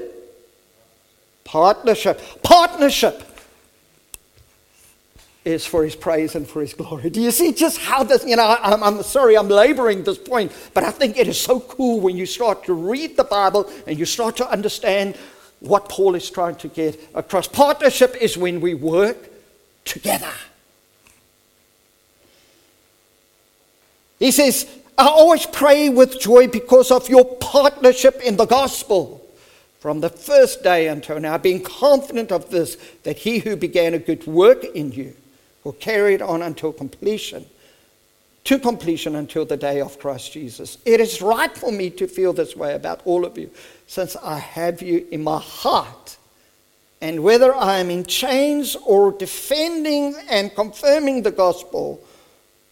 Partnership. 1.43 2.21
Partnership 2.41 3.23
is 5.47 5.65
for 5.65 5.83
his 5.83 5.95
praise 5.95 6.35
and 6.35 6.47
for 6.47 6.61
his 6.61 6.73
glory. 6.73 7.09
Do 7.09 7.21
you 7.21 7.31
see 7.31 7.53
just 7.53 7.77
how 7.77 8.03
this, 8.03 8.25
you 8.25 8.35
know, 8.35 8.57
I'm, 8.61 8.83
I'm, 8.83 9.03
sorry 9.03 9.37
I'm 9.37 9.47
laboring 9.47 10.03
this 10.03 10.17
point, 10.17 10.51
but 10.73 10.83
I 10.83 10.91
think 10.91 11.17
it 11.17 11.27
is 11.27 11.39
so 11.39 11.61
cool 11.61 12.01
when 12.01 12.17
you 12.17 12.25
start 12.25 12.65
to 12.65 12.73
read 12.73 13.15
the 13.15 13.23
Bible 13.23 13.69
and 13.85 13.97
you 13.97 14.05
start 14.05 14.35
to 14.37 14.49
understand 14.49 15.15
what 15.59 15.89
Paul 15.89 16.15
is 16.15 16.29
trying 16.29 16.55
to 16.57 16.67
get 16.67 16.99
across. 17.13 17.47
Partnership 17.47 18.15
is 18.21 18.37
when 18.37 18.61
we 18.61 18.73
work 18.73 19.17
together. 19.85 20.31
He 24.19 24.31
says, 24.31 24.67
I 24.97 25.07
always 25.07 25.45
pray 25.45 25.89
with 25.89 26.19
joy 26.19 26.47
because 26.47 26.91
of 26.91 27.07
your 27.09 27.25
partnership 27.37 28.19
in 28.23 28.37
the 28.37 28.45
gospel. 28.45 29.23
From 29.79 30.01
the 30.01 30.09
first 30.09 30.63
day 30.63 30.87
until 30.87 31.19
now, 31.19 31.37
being 31.37 31.61
confident 31.61 32.31
of 32.31 32.49
this, 32.49 32.77
that 33.03 33.17
he 33.19 33.39
who 33.39 33.55
began 33.55 33.93
a 33.93 33.99
good 33.99 34.25
work 34.25 34.63
in 34.63 34.91
you 34.91 35.15
will 35.63 35.73
carry 35.73 36.15
it 36.15 36.21
on 36.21 36.41
until 36.41 36.73
completion 36.73 37.45
to 38.47 38.57
completion 38.57 39.17
until 39.17 39.43
the 39.43 39.57
day 39.57 39.81
of 39.81 39.99
Christ 39.99 40.31
Jesus. 40.31 40.77
It 40.85 41.01
is 41.01 41.21
right 41.21 41.53
for 41.55 41.69
me 41.69 41.89
to 41.89 42.07
feel 42.07 42.31
this 42.31 42.55
way 42.55 42.75
about 42.75 43.01
all 43.03 43.25
of 43.25 43.37
you, 43.37 43.51
since 43.87 44.15
I 44.17 44.37
have 44.37 44.81
you 44.81 45.07
in 45.11 45.23
my 45.23 45.39
heart. 45.39 46.17
And 47.01 47.23
whether 47.23 47.53
I 47.55 47.77
am 47.77 47.89
in 47.89 48.05
chains 48.05 48.75
or 48.75 49.11
defending 49.11 50.15
and 50.29 50.53
confirming 50.53 51.23
the 51.23 51.31
gospel, 51.31 52.01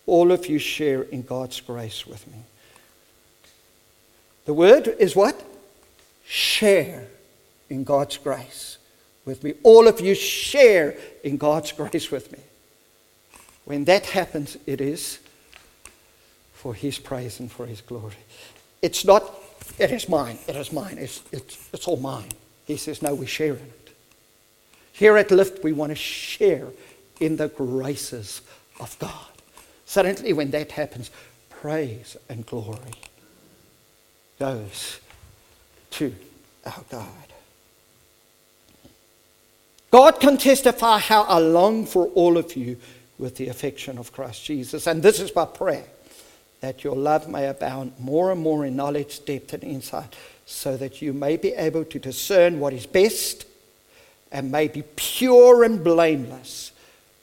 all 0.06 0.32
of 0.32 0.48
you 0.48 0.60
share 0.60 1.04
in 1.04 1.24
God's 1.24 1.62
grace 1.62 2.06
with 2.06 2.28
me. 2.28 2.40
The 4.46 4.54
word 4.54 4.88
is 5.00 5.16
what? 5.16 5.42
Share 6.26 7.08
in 7.70 7.84
God's 7.84 8.18
grace 8.18 8.78
with 9.26 9.44
me. 9.44 9.54
All 9.64 9.88
of 9.88 10.00
you 10.00 10.14
share 10.14 10.96
in 11.24 11.38
God's 11.38 11.72
grace 11.72 12.12
with 12.12 12.32
me. 12.32 12.40
When 13.66 13.86
that 13.86 14.06
happens, 14.08 14.58
it 14.68 14.82
is 14.82 15.20
for 16.54 16.74
his 16.74 17.00
praise 17.00 17.40
and 17.40 17.52
for 17.52 17.66
his 17.66 17.82
glory. 17.82 18.16
It's 18.82 19.04
not, 19.06 19.34
it 19.78 19.92
is 19.92 20.08
mine, 20.08 20.38
it 20.48 20.56
is 20.56 20.72
mine, 20.72 20.98
it's, 20.98 21.22
it's, 21.32 21.70
it's 21.74 21.88
all 21.88 21.98
mine. 21.98 22.30
He 22.66 22.78
says, 22.78 23.02
no, 23.02 23.14
we 23.14 23.26
share 23.26 23.54
in 23.54 23.60
it. 23.60 23.90
Here 24.92 25.18
at 25.18 25.32
Lift, 25.32 25.64
we 25.64 25.74
want 25.74 25.92
to 25.92 25.96
share 25.96 26.68
in 27.20 27.36
the 27.36 27.50
graces 27.50 28.42
of 28.80 28.98
God. 29.00 29.28
Suddenly, 29.86 30.34
when 30.34 30.52
that 30.52 30.72
happens, 30.72 31.12
praise 31.50 32.18
and 32.30 32.46
glory 32.46 32.80
goes 34.40 35.00
to 35.92 36.14
our 36.66 36.84
God. 36.90 37.08
God 39.92 40.20
can 40.20 40.38
testify 40.38 41.00
how 41.00 41.24
I 41.24 41.40
long 41.40 41.86
for 41.86 42.08
all 42.08 42.38
of 42.38 42.56
you 42.56 42.78
with 43.18 43.38
the 43.38 43.48
affection 43.48 43.98
of 43.98 44.12
Christ 44.12 44.44
Jesus. 44.44 44.88
And 44.88 45.02
this 45.02 45.20
is 45.20 45.34
my 45.34 45.46
prayer 45.46 45.86
that 46.62 46.84
your 46.84 46.96
love 46.96 47.28
may 47.28 47.48
abound 47.48 47.94
more 48.00 48.32
and 48.32 48.42
more 48.42 48.66
in 48.66 48.76
knowledge, 48.76 49.24
depth, 49.26 49.54
and 49.54 49.64
insight, 49.64 50.16
so 50.46 50.78
that 50.78 51.02
you 51.02 51.14
may 51.14 51.38
be 51.38 51.54
able 51.54 51.86
to 51.86 52.00
discern 52.00 52.60
what 52.60 52.74
is 52.74 52.86
best 52.86 53.46
and 54.32 54.52
may 54.52 54.68
be 54.68 54.84
pure 54.96 55.64
and 55.64 55.84
blameless 55.84 56.72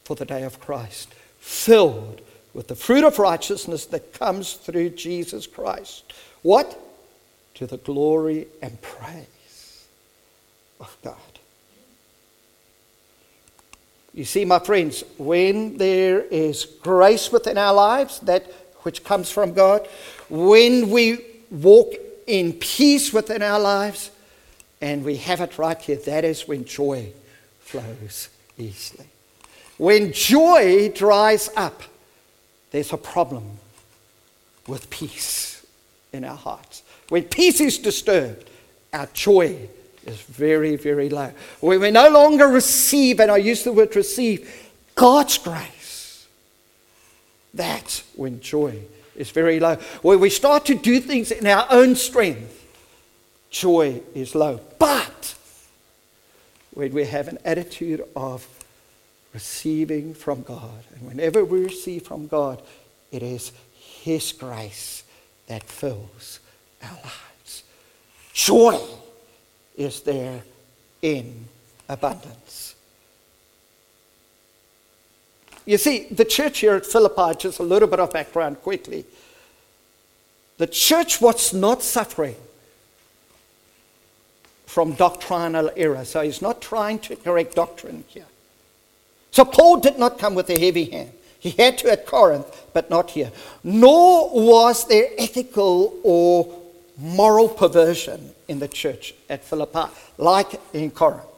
for 0.05 0.17
the 0.17 0.25
day 0.25 0.43
of 0.43 0.61
Christ, 0.61 1.13
filled 1.39 2.21
with 2.55 2.69
the 2.69 2.75
fruit 2.75 3.05
of 3.05 3.19
righteousness 3.19 3.87
that 3.87 4.13
comes 4.13 4.55
through 4.55 4.91
Jesus 4.91 5.47
Christ. 5.47 6.13
What? 6.43 6.79
To 7.55 7.67
the 7.67 7.79
glory 7.79 8.47
and 8.61 8.81
praise 8.81 9.87
of 10.81 10.97
God. 11.03 11.17
You 14.15 14.25
see, 14.25 14.45
my 14.45 14.59
friends, 14.59 15.05
when 15.17 15.79
there 15.79 16.21
is 16.21 16.67
grace 16.67 17.33
within 17.33 17.57
our 17.57 17.73
lives, 17.73 18.19
that 18.21 18.45
which 18.83 19.05
comes 19.05 19.31
from 19.31 19.53
God, 19.53 19.89
when 20.29 20.91
we 20.91 21.19
walk 21.51 21.95
in 22.27 22.53
peace 22.55 23.13
within 23.13 23.43
our 23.43 23.61
lives 23.61 24.11
and 24.81 25.05
we 25.05 25.17
have 25.17 25.41
it 25.41 25.59
right 25.59 25.81
here, 25.81 25.97
that 25.97 26.25
is 26.25 26.49
when 26.49 26.65
joy 26.65 27.13
flows 27.61 28.29
easily. 28.59 29.07
When 29.79 30.13
joy 30.13 30.91
dries 30.95 31.51
up, 31.57 31.83
there's 32.71 32.93
a 32.93 32.97
problem 32.97 33.59
with 34.67 34.91
peace 34.91 35.65
in 36.13 36.25
our 36.25 36.37
hearts. 36.37 36.83
When 37.09 37.25
peace 37.25 37.61
is 37.61 37.79
disturbed, 37.79 38.49
our 38.93 39.09
joy 39.13 39.69
is 40.07 40.21
very, 40.23 40.77
very 40.77 41.09
low. 41.09 41.33
When 41.61 41.81
we 41.81 41.91
no 41.91 42.09
longer 42.11 42.49
receive, 42.49 43.21
and 43.21 43.31
I 43.31 43.39
use 43.39 43.65
the 43.65 43.73
word 43.73 43.95
receive, 43.97 44.71
God's 44.95 45.39
grace 45.39 45.82
that's 47.55 48.03
when 48.15 48.41
joy 48.41 48.79
is 49.17 49.31
very 49.31 49.61
low. 49.61 49.77
When 50.03 50.21
we 50.21 50.31
start 50.31 50.65
to 50.67 50.75
do 50.75 51.01
things 51.01 51.31
in 51.31 51.47
our 51.47 51.67
own 51.71 51.97
strength, 51.97 52.67
joy 53.51 54.03
is 54.15 54.35
low. 54.35 54.61
But 54.79 55.35
when 56.73 56.93
we 56.93 57.05
have 57.05 57.29
an 57.29 57.39
attitude 57.45 58.03
of 58.17 58.47
receiving 59.35 60.15
from 60.15 60.43
God, 60.43 60.85
and 60.95 61.07
whenever 61.07 61.45
we 61.45 61.65
receive 61.65 62.07
from 62.07 62.27
God, 62.27 62.63
it 63.11 63.23
is 63.23 63.53
His 63.75 64.33
grace 64.33 65.05
that 65.47 65.63
fills 65.65 66.41
our 66.83 66.97
lives. 66.97 67.65
Joy 68.33 68.81
is 69.77 70.01
there 70.01 70.43
in 71.03 71.47
abundance. 71.89 72.75
You 75.65 75.79
see, 75.79 76.07
the 76.11 76.25
church 76.25 76.59
here 76.59 76.75
at 76.75 76.87
Philippi, 76.87 77.39
just 77.39 77.59
a 77.59 77.63
little 77.63 77.89
bit 77.89 78.01
of 78.01 78.13
background 78.13 78.63
quickly. 78.63 79.05
The 80.59 80.67
church 80.67 81.21
was 81.21 81.53
not 81.53 81.83
suffering 81.83 82.37
from 84.67 84.93
doctrinal 84.95 85.71
error. 85.77 86.05
So 86.05 86.23
he's 86.23 86.41
not 86.41 86.63
trying 86.63 86.99
to 87.01 87.17
correct 87.17 87.55
doctrine 87.55 88.05
here. 88.09 88.27
So 89.31 89.45
Paul 89.45 89.81
did 89.81 89.99
not 89.99 90.19
come 90.19 90.35
with 90.35 90.49
a 90.51 90.59
heavy 90.59 90.85
hand. 90.85 91.13
He 91.39 91.51
had 91.51 91.79
to 91.79 91.91
at 91.91 92.07
Corinth, 92.07 92.47
but 92.73 92.89
not 92.89 93.11
here. 93.11 93.33
Nor 93.65 94.31
was 94.31 94.87
there 94.87 95.09
ethical 95.19 95.99
or 96.03 96.61
moral 96.97 97.49
perversion 97.49 98.31
in 98.49 98.61
the 98.61 98.69
church 98.69 99.15
at 99.29 99.45
Philippi, 99.45 99.93
like 100.19 100.61
in 100.73 100.91
Corinth. 100.91 101.32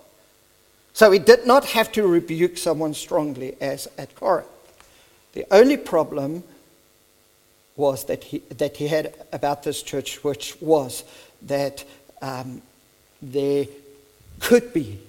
So 0.94 1.11
he 1.11 1.18
did 1.18 1.44
not 1.44 1.64
have 1.66 1.90
to 1.92 2.07
rebuke 2.07 2.57
someone 2.57 2.94
strongly 2.94 3.57
as 3.61 3.88
at 3.98 4.14
Corinth. 4.14 4.48
The 5.33 5.44
only 5.50 5.76
problem 5.76 6.44
was 7.76 8.04
that 8.04 8.22
he, 8.22 8.38
that 8.50 8.76
he 8.76 8.87
had 8.87 9.12
about 9.33 9.64
this 9.64 9.83
church, 9.83 10.22
which 10.22 10.57
was 10.61 11.02
that 11.42 11.85
um, 12.22 12.62
there 13.20 13.66
could 14.38 14.72
be 14.72 15.00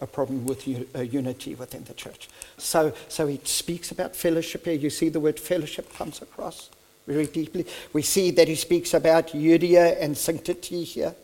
a 0.00 0.08
problem 0.08 0.44
with 0.44 0.66
unity 0.66 1.54
within 1.54 1.84
the 1.84 1.94
church. 1.94 2.28
So, 2.58 2.92
so 3.08 3.28
he 3.28 3.40
speaks 3.44 3.92
about 3.92 4.16
fellowship 4.16 4.64
here. 4.64 4.74
You 4.74 4.90
see 4.90 5.08
the 5.08 5.20
word 5.20 5.38
fellowship 5.38 5.94
comes 5.94 6.20
across 6.20 6.68
very 7.06 7.26
deeply. 7.26 7.64
We 7.92 8.02
see 8.02 8.32
that 8.32 8.48
he 8.48 8.56
speaks 8.56 8.92
about 8.92 9.34
unity 9.34 9.78
and 9.78 10.18
sanctity 10.18 10.82
here. 10.82 11.14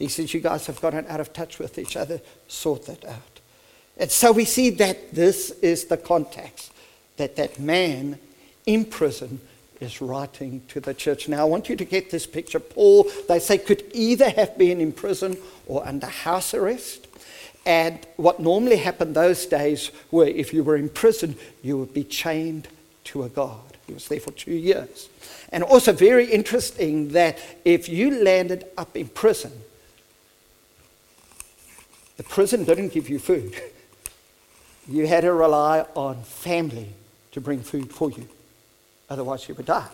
He 0.00 0.08
says, 0.08 0.32
You 0.34 0.40
guys 0.40 0.66
have 0.66 0.80
gotten 0.80 1.06
out 1.06 1.20
of 1.20 1.32
touch 1.32 1.58
with 1.58 1.78
each 1.78 1.94
other, 1.94 2.20
sort 2.48 2.86
that 2.86 3.04
out. 3.04 3.40
And 3.98 4.10
so 4.10 4.32
we 4.32 4.46
see 4.46 4.70
that 4.70 5.14
this 5.14 5.50
is 5.60 5.84
the 5.84 5.98
context 5.98 6.72
that 7.18 7.36
that 7.36 7.60
man 7.60 8.18
in 8.64 8.86
prison 8.86 9.40
is 9.78 10.00
writing 10.00 10.62
to 10.68 10.80
the 10.80 10.94
church. 10.94 11.28
Now, 11.28 11.42
I 11.42 11.44
want 11.44 11.68
you 11.68 11.76
to 11.76 11.84
get 11.84 12.10
this 12.10 12.26
picture. 12.26 12.58
Paul, 12.58 13.10
they 13.28 13.38
say, 13.38 13.58
could 13.58 13.84
either 13.92 14.30
have 14.30 14.56
been 14.56 14.80
in 14.80 14.92
prison 14.92 15.36
or 15.66 15.86
under 15.86 16.06
house 16.06 16.54
arrest. 16.54 17.06
And 17.66 17.98
what 18.16 18.40
normally 18.40 18.76
happened 18.76 19.14
those 19.14 19.44
days 19.44 19.90
were 20.10 20.26
if 20.26 20.54
you 20.54 20.64
were 20.64 20.76
in 20.76 20.88
prison, 20.88 21.36
you 21.62 21.76
would 21.76 21.92
be 21.92 22.04
chained 22.04 22.68
to 23.04 23.24
a 23.24 23.28
guard. 23.28 23.76
He 23.86 23.92
was 23.92 24.08
there 24.08 24.20
for 24.20 24.30
two 24.30 24.54
years. 24.54 25.10
And 25.52 25.62
also, 25.62 25.92
very 25.92 26.24
interesting 26.24 27.08
that 27.08 27.38
if 27.66 27.86
you 27.86 28.22
landed 28.22 28.64
up 28.78 28.96
in 28.96 29.08
prison, 29.08 29.52
the 32.20 32.24
prison 32.24 32.64
didn't 32.64 32.88
give 32.92 33.08
you 33.08 33.18
food. 33.18 33.58
You 34.86 35.06
had 35.06 35.22
to 35.22 35.32
rely 35.32 35.86
on 35.94 36.22
family 36.22 36.90
to 37.32 37.40
bring 37.40 37.62
food 37.62 37.90
for 37.90 38.10
you. 38.10 38.28
Otherwise, 39.08 39.48
you 39.48 39.54
would 39.54 39.64
die. 39.64 39.88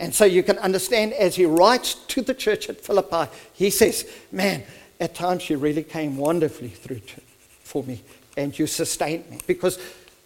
And 0.00 0.12
so 0.12 0.24
you 0.24 0.42
can 0.42 0.58
understand 0.58 1.12
as 1.12 1.36
he 1.36 1.46
writes 1.46 1.94
to 1.94 2.20
the 2.20 2.34
church 2.34 2.68
at 2.68 2.80
Philippi, 2.80 3.30
he 3.52 3.70
says, 3.70 4.10
Man, 4.32 4.64
at 4.98 5.14
times 5.14 5.48
you 5.48 5.56
really 5.56 5.84
came 5.84 6.16
wonderfully 6.16 6.70
through 6.70 6.98
to, 6.98 7.20
for 7.62 7.84
me 7.84 8.02
and 8.36 8.58
you 8.58 8.66
sustained 8.66 9.30
me. 9.30 9.38
Because 9.46 9.78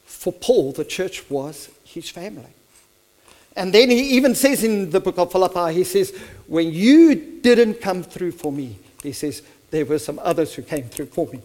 for 0.07 0.33
Paul, 0.33 0.73
the 0.73 0.87
church 0.87 1.29
was 1.29 1.69
his 1.85 2.09
family. 2.09 2.55
And 3.55 3.75
then 3.75 3.91
he 3.91 4.17
even 4.17 4.35
says 4.35 4.65
in 4.65 4.89
the 4.89 5.01
book 5.01 5.19
of 5.19 5.31
Philippi, 5.31 5.75
he 5.75 5.85
says, 5.85 6.19
When 6.47 6.73
you 6.73 7.15
didn't 7.15 7.83
come 7.83 8.03
through 8.03 8.33
for 8.33 8.51
me, 8.51 8.79
he 9.03 9.13
says, 9.13 9.43
there 9.73 9.87
were 9.87 9.99
some 9.99 10.21
others 10.23 10.55
who 10.55 10.63
came 10.63 10.85
through 10.85 11.07
for 11.07 11.27
me 11.33 11.41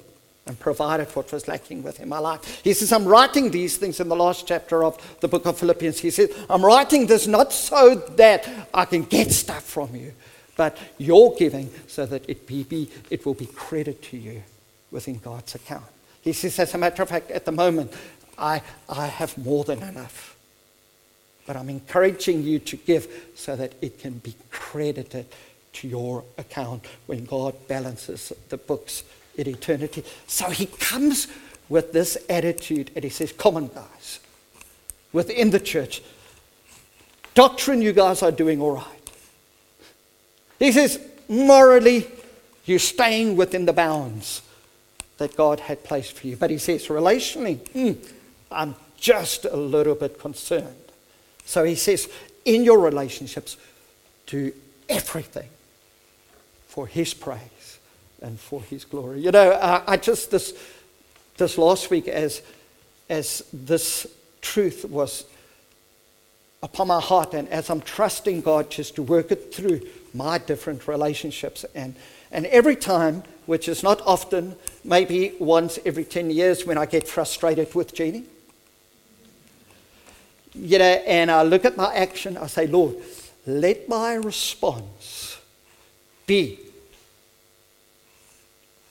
and 0.45 0.59
provided 0.59 1.07
what 1.15 1.31
was 1.31 1.47
lacking 1.47 1.81
within 1.81 2.07
my 2.07 2.19
life. 2.19 2.61
He 2.63 2.73
says, 2.73 2.91
I'm 2.91 3.05
writing 3.05 3.49
these 3.51 3.77
things 3.77 3.99
in 3.99 4.09
the 4.09 4.15
last 4.15 4.45
chapter 4.45 4.83
of 4.83 5.19
the 5.21 5.27
book 5.27 5.45
of 5.45 5.57
Philippians. 5.57 5.99
He 5.99 6.11
says, 6.11 6.31
I'm 6.49 6.63
writing 6.63 7.07
this 7.07 7.25
not 7.25 7.51
so 7.51 7.95
that 7.95 8.47
I 8.73 8.85
can 8.85 9.03
get 9.03 9.31
stuff 9.31 9.63
from 9.63 9.95
you, 9.95 10.13
but 10.55 10.77
you're 10.97 11.35
giving 11.37 11.71
so 11.87 12.05
that 12.05 12.29
it, 12.29 12.45
be, 12.45 12.63
be, 12.63 12.89
it 13.09 13.25
will 13.25 13.33
be 13.33 13.47
credit 13.47 14.01
to 14.03 14.17
you 14.17 14.43
within 14.91 15.19
God's 15.19 15.55
account. 15.55 15.85
He 16.21 16.33
says, 16.33 16.59
as 16.59 16.73
a 16.73 16.77
matter 16.77 17.03
of 17.03 17.09
fact, 17.09 17.31
at 17.31 17.45
the 17.45 17.53
moment, 17.53 17.93
I, 18.37 18.61
I 18.89 19.07
have 19.07 19.37
more 19.37 19.63
than 19.63 19.81
enough. 19.83 20.35
But 21.45 21.55
I'm 21.55 21.69
encouraging 21.69 22.43
you 22.43 22.59
to 22.59 22.75
give 22.75 23.07
so 23.35 23.55
that 23.55 23.73
it 23.81 23.99
can 23.99 24.17
be 24.17 24.35
credited 24.51 25.27
to 25.77 25.87
your 25.87 26.23
account 26.37 26.85
when 27.05 27.25
God 27.25 27.55
balances 27.67 28.33
the 28.49 28.57
books 28.57 29.03
in 29.35 29.47
eternity. 29.47 30.03
So 30.25 30.49
he 30.49 30.65
comes 30.65 31.27
with 31.69 31.93
this 31.93 32.17
attitude 32.29 32.91
and 32.95 33.03
he 33.03 33.09
says, 33.09 33.31
Come 33.31 33.57
on, 33.57 33.67
guys, 33.67 34.19
within 35.13 35.51
the 35.51 35.59
church, 35.59 36.01
doctrine, 37.33 37.81
you 37.81 37.93
guys 37.93 38.23
are 38.23 38.31
doing 38.31 38.59
all 38.61 38.75
right. 38.75 39.11
He 40.59 40.71
says, 40.71 40.99
morally, 41.29 42.07
you're 42.65 42.79
staying 42.79 43.35
within 43.35 43.65
the 43.65 43.73
bounds 43.73 44.41
that 45.19 45.35
God 45.35 45.59
had 45.59 45.83
placed 45.83 46.13
for 46.13 46.27
you. 46.27 46.35
But 46.35 46.49
he 46.49 46.57
says, 46.57 46.87
relationally, 46.87 47.59
mm, 47.69 47.97
I'm 48.51 48.75
just 48.97 49.45
a 49.45 49.55
little 49.55 49.93
bit 49.93 50.19
concerned. 50.19 50.75
So 51.45 51.63
he 51.63 51.75
says, 51.75 52.09
in 52.43 52.63
your 52.63 52.79
relationships, 52.79 53.57
do 54.25 54.51
everything 54.89 55.49
for 56.77 56.85
his 56.85 57.11
praise 57.11 57.79
and 58.21 58.39
for 58.39 58.61
his 58.61 58.85
glory. 58.85 59.19
You 59.19 59.31
know, 59.31 59.53
I, 59.53 59.93
I 59.93 59.97
just, 59.97 60.29
this, 60.29 60.53
this 61.37 61.57
last 61.57 61.89
week, 61.89 62.07
as, 62.07 62.43
as 63.09 63.43
this 63.51 64.05
truth 64.41 64.85
was 64.85 65.25
upon 66.61 66.89
my 66.89 67.01
heart, 67.01 67.33
and 67.33 67.49
as 67.49 67.71
I'm 67.71 67.81
trusting 67.81 68.41
God 68.41 68.69
just 68.69 68.93
to 68.97 69.01
work 69.01 69.31
it 69.31 69.51
through 69.51 69.81
my 70.13 70.37
different 70.37 70.87
relationships, 70.87 71.65
and, 71.73 71.95
and 72.31 72.45
every 72.45 72.75
time, 72.75 73.23
which 73.47 73.67
is 73.67 73.81
not 73.81 73.99
often, 74.01 74.55
maybe 74.83 75.33
once 75.39 75.79
every 75.83 76.05
10 76.05 76.29
years 76.29 76.63
when 76.67 76.77
I 76.77 76.85
get 76.85 77.07
frustrated 77.07 77.73
with 77.73 77.91
Jeannie, 77.95 78.25
you 80.53 80.77
know, 80.77 80.85
and 80.85 81.31
I 81.31 81.41
look 81.41 81.65
at 81.65 81.75
my 81.75 81.91
action, 81.95 82.37
I 82.37 82.45
say, 82.45 82.67
Lord, 82.67 82.97
let 83.47 83.89
my 83.89 84.13
response 84.13 85.39
be 86.27 86.59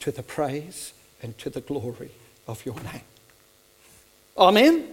to 0.07 0.13
the 0.13 0.23
praise 0.23 0.93
and 1.21 1.37
to 1.37 1.51
the 1.51 1.61
glory 1.61 2.13
of 2.47 2.65
your 2.65 2.77
name. 2.77 3.01
Amen? 4.39 4.87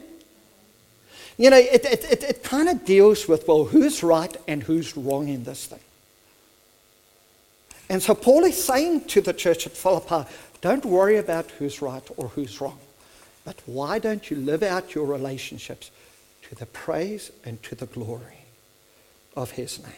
You 1.38 1.52
know, 1.52 1.58
it, 1.58 1.86
it, 1.86 2.04
it, 2.06 2.24
it 2.24 2.44
kind 2.44 2.68
of 2.68 2.84
deals 2.84 3.28
with, 3.28 3.48
well, 3.48 3.66
who's 3.66 4.02
right 4.02 4.36
and 4.48 4.64
who's 4.64 4.98
wrong 4.98 5.28
in 5.28 5.44
this 5.44 5.68
thing. 5.68 5.86
And 7.92 8.02
so 8.02 8.16
Paul 8.16 8.44
is 8.46 8.64
saying 8.64 9.06
to 9.06 9.22
the 9.22 9.34
church 9.34 9.68
at 9.68 9.74
Philippi, 9.74 10.28
don't 10.62 10.84
worry 10.84 11.18
about 11.18 11.52
who's 11.52 11.80
right 11.80 12.10
or 12.18 12.30
who's 12.30 12.60
wrong, 12.60 12.80
but 13.46 13.62
why 13.68 14.00
don't 14.00 14.32
you 14.32 14.38
live 14.38 14.64
out 14.64 14.96
your 14.96 15.06
relationships 15.06 15.92
to 16.50 16.56
the 16.56 16.66
praise 16.66 17.30
and 17.46 17.62
to 17.62 17.76
the 17.76 17.86
glory 17.86 18.46
of 19.36 19.52
his 19.52 19.78
name? 19.78 19.94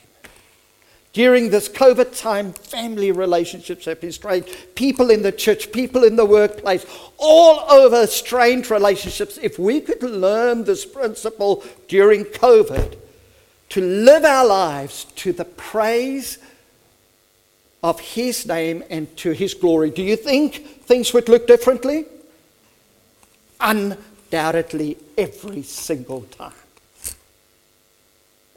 During 1.16 1.50
this 1.50 1.70
COVID 1.70 2.20
time, 2.20 2.52
family 2.52 3.14
relationships 3.14 3.86
have 3.86 4.02
been 4.02 4.12
strained. 4.12 4.48
People 4.76 5.10
in 5.10 5.22
the 5.22 5.32
church, 5.32 5.72
people 5.72 6.04
in 6.04 6.18
the 6.18 6.26
workplace, 6.26 6.86
all 7.18 7.62
over 7.72 8.06
strained 8.06 8.70
relationships. 8.70 9.40
If 9.42 9.58
we 9.58 9.80
could 9.80 10.04
learn 10.04 10.66
this 10.66 10.84
principle 10.84 11.64
during 11.88 12.26
COVID, 12.26 12.98
to 13.70 13.82
live 13.82 14.26
our 14.26 14.46
lives 14.46 15.06
to 15.16 15.32
the 15.32 15.46
praise 15.46 16.38
of 17.82 18.02
His 18.02 18.46
name 18.46 18.84
and 18.90 19.16
to 19.16 19.32
His 19.32 19.54
glory, 19.54 19.92
do 19.92 20.04
you 20.04 20.18
think 20.18 20.82
things 20.82 21.14
would 21.14 21.30
look 21.30 21.48
differently? 21.48 22.08
Undoubtedly, 23.62 24.98
every 25.18 25.64
single 25.64 26.24
time. 26.24 26.52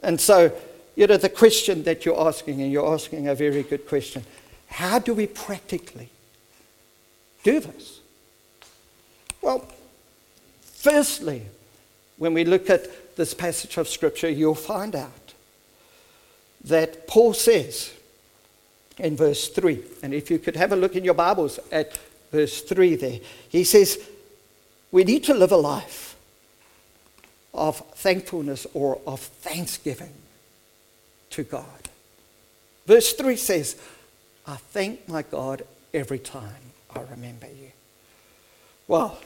And 0.03 0.19
so, 0.19 0.51
you 0.99 1.07
know, 1.07 1.15
the 1.15 1.29
question 1.29 1.83
that 1.83 2.03
you're 2.03 2.27
asking, 2.27 2.61
and 2.61 2.73
you're 2.73 2.93
asking 2.93 3.29
a 3.29 3.33
very 3.33 3.63
good 3.63 3.87
question 3.87 4.25
how 4.67 4.99
do 4.99 5.13
we 5.13 5.27
practically 5.27 6.09
do 7.41 7.61
this? 7.61 8.01
Well, 9.41 9.65
firstly, 10.61 11.43
when 12.17 12.33
we 12.33 12.43
look 12.43 12.69
at 12.69 13.15
this 13.15 13.33
passage 13.33 13.77
of 13.77 13.87
Scripture, 13.87 14.29
you'll 14.29 14.55
find 14.55 14.93
out 14.93 15.33
that 16.65 17.07
Paul 17.07 17.33
says 17.33 17.93
in 18.97 19.15
verse 19.15 19.47
3, 19.47 19.81
and 20.03 20.13
if 20.13 20.29
you 20.29 20.37
could 20.37 20.57
have 20.57 20.73
a 20.73 20.75
look 20.75 20.97
in 20.97 21.05
your 21.05 21.13
Bibles 21.13 21.61
at 21.71 21.97
verse 22.29 22.61
3 22.61 22.95
there, 22.95 23.19
he 23.47 23.63
says, 23.63 23.99
We 24.91 25.05
need 25.05 25.23
to 25.23 25.33
live 25.33 25.53
a 25.53 25.57
life 25.57 26.17
of 27.53 27.77
thankfulness 27.95 28.67
or 28.73 28.99
of 29.07 29.21
thanksgiving 29.21 30.13
to 31.31 31.43
God. 31.43 31.89
Verse 32.85 33.13
3 33.13 33.35
says, 33.35 33.75
I 34.47 34.55
thank 34.55 35.07
my 35.07 35.21
God 35.21 35.63
every 35.93 36.19
time 36.19 36.73
I 36.95 37.01
remember 37.11 37.47
you. 37.47 37.71
Well, 38.87 39.19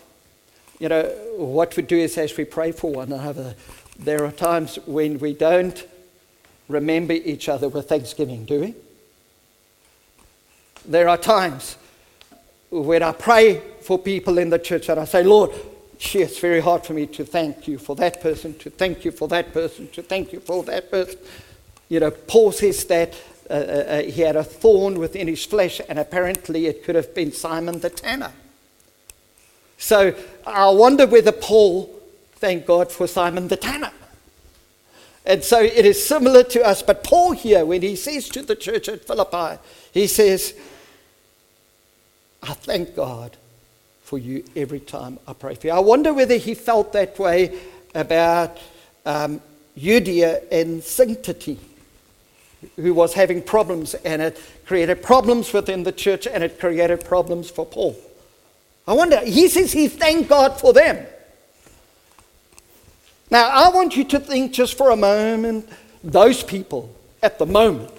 you 0.80 0.90
know, 0.90 1.04
what 1.38 1.78
we 1.78 1.84
do 1.84 1.98
is 1.98 2.18
as 2.18 2.36
we 2.36 2.44
pray 2.44 2.74
for 2.74 2.92
one 2.92 3.12
another, 3.12 3.56
there 3.98 4.26
are 4.26 4.32
times 4.32 4.78
when 4.86 5.20
we 5.20 5.34
don't 5.34 5.88
remember 6.68 7.14
each 7.14 7.48
other 7.48 7.70
with 7.70 7.88
thanksgiving, 7.88 8.46
do 8.46 8.60
we? 8.60 8.76
There 10.86 11.08
are 11.08 11.18
times 11.18 11.78
when 12.70 13.04
I 13.04 13.14
pray 13.14 13.62
for 13.82 13.98
people 13.98 14.38
in 14.38 14.50
the 14.50 14.60
church 14.60 14.90
and 14.90 15.00
I 15.00 15.06
say, 15.06 15.24
Lord, 15.24 15.52
gee, 15.98 16.24
it's 16.24 16.40
very 16.40 16.60
hard 16.60 16.86
for 16.86 16.94
me 16.94 17.08
to 17.08 17.24
thank 17.24 17.68
you 17.68 17.78
for 17.78 17.96
that 17.96 18.22
person, 18.22 18.58
to 18.60 18.70
thank 18.70 19.06
you 19.06 19.12
for 19.12 19.28
that 19.30 19.54
person, 19.54 19.88
to 19.90 20.02
thank 20.02 20.34
you 20.34 20.40
for 20.40 20.64
that 20.64 20.92
person. 20.92 21.18
You 21.94 22.00
know, 22.00 22.10
Paul 22.10 22.52
says 22.52 22.86
that 22.86 23.14
uh, 23.48 23.54
uh, 23.54 23.58
uh, 23.58 24.02
he 24.02 24.22
had 24.22 24.36
a 24.36 24.44
thorn 24.44 24.98
within 24.98 25.28
his 25.28 25.46
flesh, 25.46 25.80
and 25.88 26.00
apparently 26.00 26.66
it 26.66 26.84
could 26.84 26.96
have 26.96 27.14
been 27.14 27.32
Simon 27.32 27.82
the 27.82 27.92
tanner. 27.92 28.32
So 29.78 30.16
I 30.48 30.72
wonder 30.72 31.06
whether 31.06 31.32
Paul 31.32 31.94
thanked 32.32 32.66
God 32.66 32.92
for 32.92 33.06
Simon 33.06 33.48
the 33.48 33.58
tanner. 33.58 33.92
And 35.24 35.44
so 35.44 35.62
it 35.62 35.86
is 35.86 36.04
similar 36.04 36.42
to 36.46 36.66
us. 36.66 36.82
But 36.82 37.04
Paul 37.04 37.34
here, 37.34 37.64
when 37.64 37.84
he 37.84 37.96
says 37.96 38.28
to 38.30 38.42
the 38.42 38.56
church 38.56 38.90
at 38.90 39.06
Philippi, 39.06 39.62
he 39.92 40.08
says, 40.08 40.56
I 42.42 42.54
thank 42.54 42.96
God 42.96 43.38
for 44.02 44.18
you 44.18 44.44
every 44.56 44.80
time 44.80 45.20
I 45.28 45.34
pray 45.34 45.54
for 45.54 45.68
you. 45.68 45.74
I 45.74 45.80
wonder 45.80 46.12
whether 46.12 46.38
he 46.38 46.56
felt 46.56 46.92
that 46.94 47.20
way 47.20 47.56
about 47.94 48.58
um, 49.06 49.40
Euodia 49.78 50.42
and 50.52 50.82
Syntyche 50.82 51.60
who 52.76 52.94
was 52.94 53.14
having 53.14 53.42
problems, 53.42 53.94
and 53.94 54.22
it 54.22 54.40
created 54.66 55.04
problems 55.04 55.54
within 55.54 55.84
the 55.84 55.92
church 55.92 56.28
and 56.28 56.44
it 56.44 56.60
created 56.60 57.04
problems 57.06 57.50
for 57.50 57.66
Paul. 57.66 57.96
I 58.88 58.94
wonder, 58.94 59.20
he 59.20 59.48
says 59.48 59.72
he 59.72 59.88
thanked 59.88 60.30
God 60.30 60.60
for 60.60 60.74
them. 60.74 61.06
Now, 63.30 63.50
I 63.50 63.70
want 63.70 63.96
you 63.96 64.04
to 64.06 64.20
think 64.20 64.54
just 64.54 64.78
for 64.78 64.92
a 64.92 64.96
moment 64.96 65.68
those 66.04 66.44
people 66.44 66.94
at 67.22 67.40
the 67.40 67.46
moment 67.46 67.92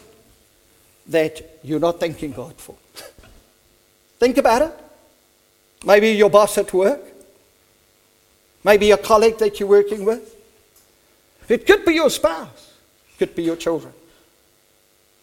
that 1.09 1.59
you're 1.63 1.81
not 1.81 1.99
thanking 2.01 2.33
God 2.33 2.55
for. 2.57 2.77
Think 4.19 4.39
about 4.39 4.63
it. 4.63 4.73
Maybe 5.85 6.11
your 6.11 6.31
boss 6.31 6.57
at 6.59 6.73
work. 6.73 7.01
Maybe 8.63 8.91
a 8.91 8.97
colleague 8.97 9.39
that 9.39 9.61
you're 9.61 9.69
working 9.69 10.05
with. 10.05 10.35
It 11.49 11.67
could 11.67 11.85
be 11.85 11.95
your 11.95 12.11
spouse. 12.11 12.73
It 13.11 13.19
could 13.19 13.35
be 13.35 13.43
your 13.43 13.57
children. 13.57 13.93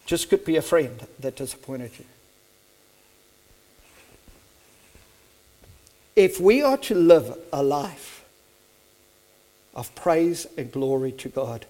Just 0.06 0.28
could 0.28 0.44
be 0.44 0.56
a 0.56 0.62
friend 0.62 1.06
that 1.20 1.36
disappointed 1.36 1.92
you. 1.98 2.04
If 6.14 6.38
we 6.38 6.62
are 6.62 6.76
to 6.78 6.94
live 6.94 7.38
a 7.52 7.62
life 7.62 8.24
of 9.74 9.94
praise 9.94 10.46
and 10.58 10.70
glory 10.70 11.12
to 11.12 11.28
God, 11.28 11.64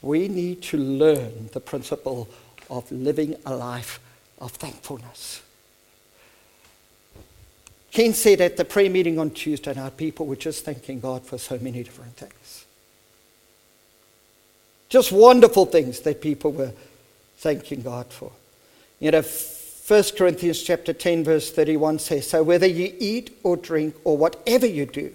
we 0.00 0.28
need 0.28 0.62
to 0.62 0.78
learn 0.78 1.50
the 1.52 1.60
principle 1.60 2.28
of 2.70 2.90
living 2.90 3.36
a 3.44 3.54
life 3.54 4.00
of 4.38 4.52
thankfulness. 4.52 5.42
Ken 7.90 8.12
said 8.12 8.40
at 8.40 8.56
the 8.56 8.64
prayer 8.64 8.90
meeting 8.90 9.18
on 9.18 9.30
Tuesday 9.30 9.72
night, 9.72 9.96
people 9.96 10.26
were 10.26 10.36
just 10.36 10.64
thanking 10.64 11.00
God 11.00 11.24
for 11.24 11.38
so 11.38 11.58
many 11.58 11.82
different 11.82 12.16
things. 12.16 12.64
Just 14.88 15.12
wonderful 15.12 15.66
things 15.66 16.00
that 16.00 16.20
people 16.20 16.52
were 16.52 16.72
thanking 17.44 17.82
God 17.82 18.06
for. 18.06 18.32
You 19.00 19.10
know, 19.10 19.20
1 19.20 20.02
Corinthians 20.16 20.62
chapter 20.62 20.94
10 20.94 21.24
verse 21.24 21.50
31 21.50 21.98
says, 21.98 22.30
So 22.30 22.42
whether 22.42 22.66
you 22.66 22.94
eat 22.98 23.38
or 23.42 23.58
drink 23.58 23.94
or 24.02 24.16
whatever 24.16 24.64
you 24.64 24.86
do, 24.86 25.12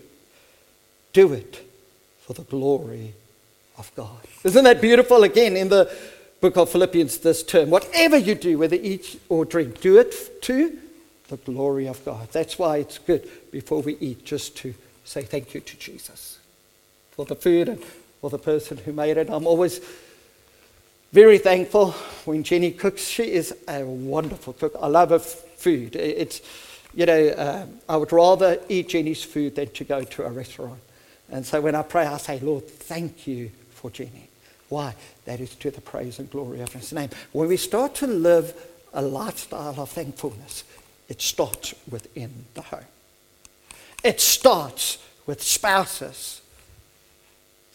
do 1.11 1.33
it 1.33 1.67
for 2.19 2.33
the 2.33 2.43
glory 2.43 3.13
of 3.79 3.91
God. 3.95 4.19
Isn't 4.43 4.63
that 4.63 4.79
beautiful? 4.79 5.23
Again, 5.23 5.57
in 5.57 5.69
the 5.69 5.91
book 6.39 6.55
of 6.55 6.69
Philippians, 6.69 7.17
this 7.17 7.41
term. 7.41 7.71
Whatever 7.71 8.17
you 8.17 8.35
do, 8.35 8.59
whether 8.59 8.75
eat 8.75 9.19
or 9.27 9.43
drink, 9.43 9.81
do 9.81 9.97
it 9.97 10.43
to 10.43 10.77
the 11.29 11.37
glory 11.37 11.87
of 11.87 12.05
God. 12.05 12.29
That's 12.31 12.59
why 12.59 12.77
it's 12.77 12.99
good 12.99 13.27
before 13.51 13.81
we 13.81 13.97
eat 13.99 14.23
just 14.23 14.55
to 14.57 14.75
say 15.03 15.23
thank 15.23 15.55
you 15.55 15.61
to 15.61 15.77
Jesus 15.77 16.37
for 17.09 17.25
the 17.25 17.35
food 17.35 17.69
and 17.69 17.83
for 18.21 18.29
the 18.29 18.37
person 18.37 18.77
who 18.77 18.93
made 18.93 19.17
it. 19.17 19.31
I'm 19.31 19.47
always 19.47 19.81
very 21.11 21.37
thankful 21.37 21.91
when 22.25 22.43
Jenny 22.43 22.71
cooks. 22.71 23.03
She 23.03 23.31
is 23.31 23.55
a 23.67 23.83
wonderful 23.83 24.53
cook. 24.53 24.75
I 24.79 24.87
love 24.87 25.09
her 25.09 25.19
food. 25.19 25.95
It's, 25.95 26.41
you 26.93 27.05
know, 27.05 27.33
um, 27.37 27.79
I 27.87 27.97
would 27.97 28.11
rather 28.11 28.59
eat 28.69 28.89
Jenny's 28.89 29.23
food 29.23 29.55
than 29.55 29.69
to 29.69 29.83
go 29.83 30.03
to 30.03 30.23
a 30.23 30.29
restaurant. 30.29 30.79
And 31.31 31.45
so 31.45 31.61
when 31.61 31.75
I 31.75 31.81
pray, 31.81 32.05
I 32.05 32.17
say, 32.17 32.39
Lord, 32.39 32.67
thank 32.67 33.27
you 33.27 33.51
for 33.71 33.89
Jenny. 33.89 34.29
Why? 34.69 34.95
That 35.25 35.39
is 35.39 35.55
to 35.55 35.71
the 35.71 35.81
praise 35.81 36.19
and 36.19 36.29
glory 36.29 36.61
of 36.61 36.73
his 36.73 36.93
name. 36.93 37.09
When 37.31 37.47
we 37.49 37.57
start 37.57 37.95
to 37.95 38.07
live 38.07 38.53
a 38.93 39.01
lifestyle 39.01 39.79
of 39.79 39.89
thankfulness, 39.89 40.63
it 41.07 41.21
starts 41.21 41.73
within 41.89 42.45
the 42.53 42.61
home. 42.61 42.85
It 44.03 44.21
starts 44.21 44.99
with 45.25 45.41
spouses 45.41 46.41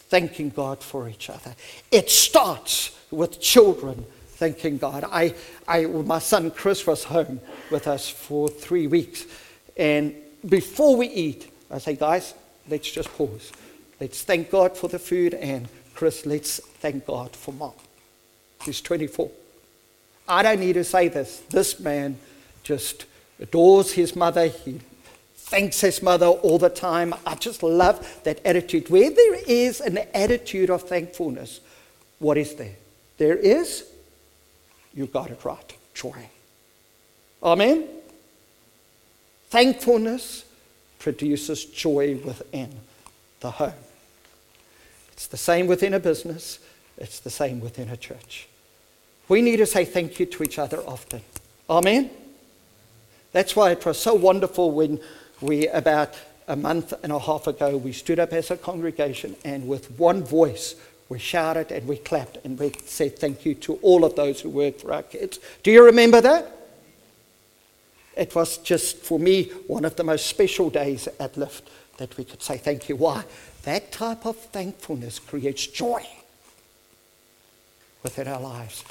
thanking 0.09 0.51
God 0.51 0.83
for 0.83 1.09
each 1.09 1.31
other. 1.31 1.55
It 1.91 2.11
starts 2.11 2.97
with 3.11 3.41
children 3.41 4.05
thanking 4.35 4.79
God. 4.79 5.05
I, 5.05 5.35
I, 5.67 5.87
my 5.87 6.19
son 6.19 6.51
Chris 6.51 6.87
was 6.87 7.05
home 7.05 7.41
with 7.71 7.87
us 7.87 8.09
for 8.09 8.49
three 8.49 8.87
weeks. 8.87 9.27
And 9.77 10.15
before 10.49 10.97
we 10.97 11.09
eat, 11.09 11.51
I 11.71 11.79
say, 11.79 11.95
guys, 11.97 12.35
let's 12.69 12.91
just 12.91 13.11
pause. 13.13 13.53
Let's 14.01 14.23
thank 14.23 14.51
God 14.51 14.77
for 14.77 14.89
the 14.89 14.99
food. 14.99 15.35
And 15.35 15.69
Chris, 15.95 16.27
let's 16.27 16.59
thank 16.59 17.07
God 17.07 17.35
for 17.35 17.53
mom. 17.53 17.73
She's 18.65 18.81
24. 18.81 19.31
I 20.29 20.43
don't 20.43 20.61
need 20.61 20.75
to 20.75 20.85
say 20.85 21.09
this. 21.09 21.41
This 21.51 21.79
man 21.81 22.19
just 22.63 23.07
adores 23.39 23.93
his 23.93 24.17
mother. 24.17 24.47
He 24.47 24.81
thanks 25.55 25.81
his 25.81 26.03
mother 26.03 26.27
all 26.27 26.59
the 26.59 26.69
time. 26.69 27.15
I 27.25 27.37
just 27.37 27.63
love 27.63 28.23
that 28.25 28.45
attitude. 28.45 28.91
Where 28.91 29.09
there 29.09 29.37
is 29.47 29.81
an 29.81 29.99
attitude 30.13 30.69
of 30.69 30.83
thankfulness, 30.83 31.61
what 32.19 32.37
is 32.37 32.57
there? 32.57 32.75
There 33.19 33.37
is, 33.37 33.85
you 34.95 35.07
got 35.07 35.31
it 35.31 35.45
right, 35.45 35.77
joy. 35.95 36.29
Amen? 37.41 37.87
Thankfulness 39.51 40.45
produces 40.99 41.67
joy 41.67 42.17
within 42.25 42.71
the 43.39 43.53
home. 43.53 43.85
It's 45.13 45.29
the 45.29 45.37
same 45.37 45.69
within 45.69 45.95
a 45.95 46.01
business, 46.01 46.59
it's 46.99 47.21
the 47.21 47.31
same 47.31 47.61
within 47.61 47.91
a 47.91 47.97
church. 47.97 48.49
We 49.29 49.41
need 49.41 49.59
to 49.59 49.67
say 49.67 49.85
thank 49.85 50.19
you 50.19 50.27
to 50.27 50.43
each 50.43 50.59
other 50.59 50.79
often. 50.79 51.21
Amen? 51.71 52.11
That's 53.31 53.55
why 53.55 53.71
it 53.71 53.87
was 53.87 54.01
so 54.01 54.15
wonderful 54.15 54.73
when 54.73 54.99
we, 55.41 55.69
about 55.69 56.15
a 56.49 56.57
month 56.57 56.93
and 57.03 57.13
a 57.13 57.19
half 57.19 57.47
ago, 57.47 57.77
we 57.77 57.93
stood 57.93 58.19
up 58.19 58.33
as 58.33 58.51
a 58.51 58.57
congregation 58.57 59.37
and 59.45 59.67
with 59.67 59.91
one 59.99 60.23
voice, 60.23 60.75
we 61.09 61.19
shouted 61.19 61.71
and 61.73 61.87
we 61.87 61.97
clapped 61.97 62.39
and 62.45 62.59
we 62.59 62.73
said 62.85 63.19
thank 63.19 63.45
you 63.45 63.55
to 63.55 63.75
all 63.83 64.05
of 64.05 64.17
those 64.17 64.41
who 64.41 64.51
work 64.51 64.79
for 64.79 64.93
our 64.93 65.03
kids. 65.03 65.39
Do 65.63 65.71
you 65.71 65.85
remember 65.85 66.21
that? 66.21 66.51
It 68.17 68.35
was 68.35 68.59
just, 68.59 68.99
for 68.99 69.19
me, 69.19 69.45
one 69.67 69.85
of 69.85 69.97
the 69.97 70.05
most 70.05 70.27
special 70.27 70.71
days 70.71 71.09
at 71.19 71.37
Lift 71.37 71.69
that 71.99 72.17
we 72.17 72.25
could 72.25 72.43
say 72.43 72.59
thank 72.59 72.89
you. 72.89 72.97
Why? 72.97 73.25
That 73.63 73.93
type 73.93 74.27
of 74.27 74.37
thankfulness 74.37 75.19
creates 75.19 75.67
joy 75.67 76.07
within 78.03 78.29
our 78.29 78.41
lives. 78.41 78.85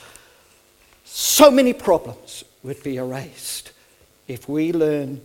So 1.06 1.51
many 1.51 1.73
problems 1.73 2.43
would 2.63 2.82
be 2.84 2.97
erased 2.97 3.71
if 4.27 4.49
we 4.49 4.73
learn 4.73 5.21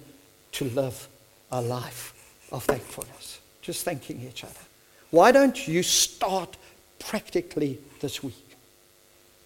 to 0.59 0.65
live 0.65 1.09
a 1.53 1.63
life 1.63 2.13
of 2.51 2.65
thankfulness, 2.65 3.39
just 3.63 3.85
thanking 3.85 4.21
each 4.29 4.43
other. 4.43 4.65
Why 5.13 5.31
don't 5.31 5.69
you 5.69 5.85
start 5.85 6.57
practically 6.99 7.79
this 8.01 8.25
week 8.25 8.57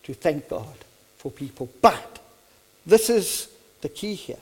to 0.05 0.15
thank 0.15 0.49
God 0.49 0.75
for 1.19 1.31
people? 1.31 1.69
But 1.83 2.19
this 2.87 3.11
is 3.11 3.49
the 3.83 3.91
key 3.91 4.15
here. 4.15 4.39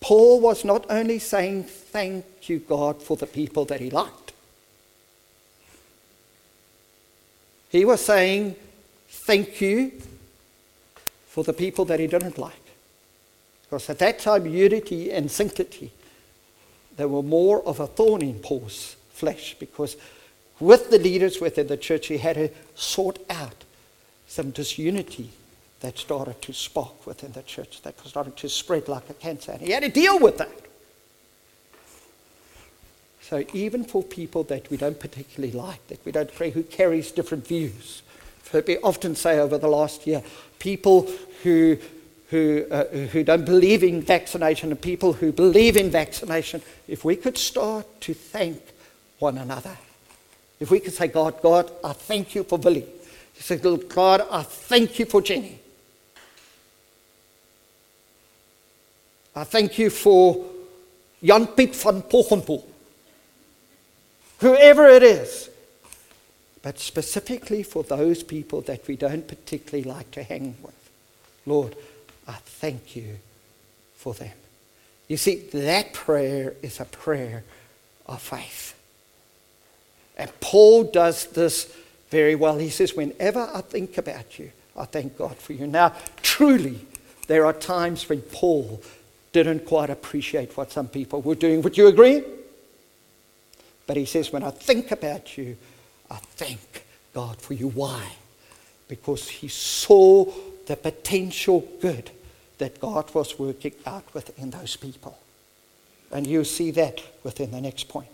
Paul 0.00 0.40
was 0.40 0.64
not 0.64 0.86
only 0.88 1.18
saying 1.18 1.64
thank 1.64 2.48
you, 2.48 2.60
God, 2.60 3.02
for 3.02 3.16
the 3.16 3.26
people 3.26 3.64
that 3.64 3.80
he 3.80 3.90
liked, 3.90 4.32
he 7.70 7.84
was 7.84 8.00
saying 8.00 8.54
thank 9.08 9.60
you 9.60 9.90
for 11.26 11.42
the 11.42 11.52
people 11.52 11.84
that 11.86 11.98
he 11.98 12.06
didn't 12.06 12.38
like. 12.38 12.65
Because 13.68 13.90
at 13.90 13.98
that 13.98 14.18
time, 14.18 14.44
Euodia 14.44 15.16
and 15.16 15.28
Syntyche, 15.28 15.90
they 16.96 17.04
were 17.04 17.22
more 17.22 17.62
of 17.64 17.80
a 17.80 17.86
thorn 17.86 18.22
in 18.22 18.34
Paul's 18.34 18.96
flesh. 19.10 19.56
Because 19.58 19.96
with 20.60 20.90
the 20.90 20.98
leaders 20.98 21.40
within 21.40 21.66
the 21.66 21.76
church, 21.76 22.06
he 22.06 22.18
had 22.18 22.36
to 22.36 22.50
sort 22.74 23.18
out 23.28 23.64
some 24.26 24.50
disunity 24.50 25.30
that 25.80 25.98
started 25.98 26.40
to 26.42 26.52
spark 26.52 27.06
within 27.06 27.32
the 27.32 27.42
church, 27.42 27.82
that 27.82 28.00
was 28.02 28.10
starting 28.10 28.32
to 28.34 28.48
spread 28.48 28.88
like 28.88 29.08
a 29.10 29.14
cancer. 29.14 29.52
And 29.52 29.60
he 29.60 29.72
had 29.72 29.82
to 29.82 29.88
deal 29.88 30.18
with 30.18 30.38
that. 30.38 30.50
So 33.20 33.44
even 33.52 33.84
for 33.84 34.02
people 34.02 34.44
that 34.44 34.70
we 34.70 34.76
don't 34.76 34.98
particularly 34.98 35.52
like, 35.52 35.84
that 35.88 36.04
we 36.04 36.12
don't 36.12 36.32
pray, 36.32 36.50
who 36.50 36.62
carries 36.62 37.10
different 37.10 37.46
views, 37.46 38.02
we 38.52 38.78
often 38.78 39.16
say 39.16 39.38
over 39.38 39.58
the 39.58 39.68
last 39.68 40.06
year, 40.06 40.22
people 40.58 41.10
who 41.42 41.76
who, 42.28 42.64
uh, 42.70 42.84
who 42.86 43.22
don't 43.22 43.44
believe 43.44 43.82
in 43.82 44.02
vaccination 44.02 44.70
and 44.70 44.80
people 44.80 45.12
who 45.12 45.32
believe 45.32 45.76
in 45.76 45.90
vaccination, 45.90 46.60
if 46.88 47.04
we 47.04 47.16
could 47.16 47.38
start 47.38 48.00
to 48.00 48.14
thank 48.14 48.60
one 49.18 49.38
another, 49.38 49.76
if 50.58 50.70
we 50.70 50.80
could 50.80 50.92
say, 50.92 51.06
God, 51.08 51.40
God, 51.42 51.70
I 51.84 51.92
thank 51.92 52.34
you 52.34 52.42
for 52.42 52.58
Billy. 52.58 52.80
You 53.36 53.42
say, 53.42 53.58
God, 53.58 54.26
I 54.30 54.42
thank 54.42 54.98
you 54.98 55.04
for 55.04 55.20
Jenny. 55.20 55.60
I 59.34 59.44
thank 59.44 59.78
you 59.78 59.90
for 59.90 60.46
Jan 61.22 61.46
Piet 61.48 61.76
van 61.76 62.02
Pochenpoel. 62.02 62.64
Whoever 64.40 64.86
it 64.86 65.02
is. 65.02 65.50
But 66.62 66.78
specifically 66.80 67.62
for 67.62 67.84
those 67.84 68.22
people 68.22 68.62
that 68.62 68.88
we 68.88 68.96
don't 68.96 69.28
particularly 69.28 69.84
like 69.88 70.10
to 70.12 70.22
hang 70.22 70.56
with. 70.62 70.74
Lord, 71.44 71.76
I 72.26 72.34
thank 72.34 72.96
you 72.96 73.18
for 73.94 74.14
them. 74.14 74.32
You 75.08 75.16
see, 75.16 75.36
that 75.52 75.92
prayer 75.92 76.54
is 76.62 76.80
a 76.80 76.84
prayer 76.84 77.44
of 78.06 78.20
faith. 78.20 78.74
And 80.16 80.30
Paul 80.40 80.84
does 80.84 81.26
this 81.26 81.72
very 82.10 82.34
well. 82.34 82.58
He 82.58 82.70
says, 82.70 82.94
Whenever 82.94 83.50
I 83.52 83.60
think 83.60 83.98
about 83.98 84.38
you, 84.38 84.50
I 84.76 84.84
thank 84.84 85.16
God 85.16 85.36
for 85.36 85.52
you. 85.52 85.66
Now, 85.66 85.92
truly, 86.22 86.80
there 87.26 87.46
are 87.46 87.52
times 87.52 88.08
when 88.08 88.22
Paul 88.22 88.82
didn't 89.32 89.66
quite 89.66 89.90
appreciate 89.90 90.56
what 90.56 90.72
some 90.72 90.88
people 90.88 91.20
were 91.20 91.34
doing. 91.34 91.62
Would 91.62 91.76
you 91.76 91.88
agree? 91.88 92.22
But 93.86 93.96
he 93.96 94.04
says, 94.04 94.32
When 94.32 94.42
I 94.42 94.50
think 94.50 94.90
about 94.90 95.36
you, 95.36 95.56
I 96.10 96.16
thank 96.16 96.84
God 97.12 97.40
for 97.40 97.54
you. 97.54 97.68
Why? 97.68 98.12
Because 98.88 99.28
he 99.28 99.48
saw 99.48 100.24
the 100.66 100.76
potential 100.76 101.66
good 101.80 102.10
that 102.58 102.80
God 102.80 103.12
was 103.14 103.38
working 103.38 103.74
out 103.84 104.04
within 104.14 104.50
those 104.50 104.76
people. 104.76 105.18
And 106.10 106.26
you 106.26 106.44
see 106.44 106.70
that 106.72 107.02
within 107.22 107.50
the 107.50 107.60
next 107.60 107.88
point. 107.88 108.08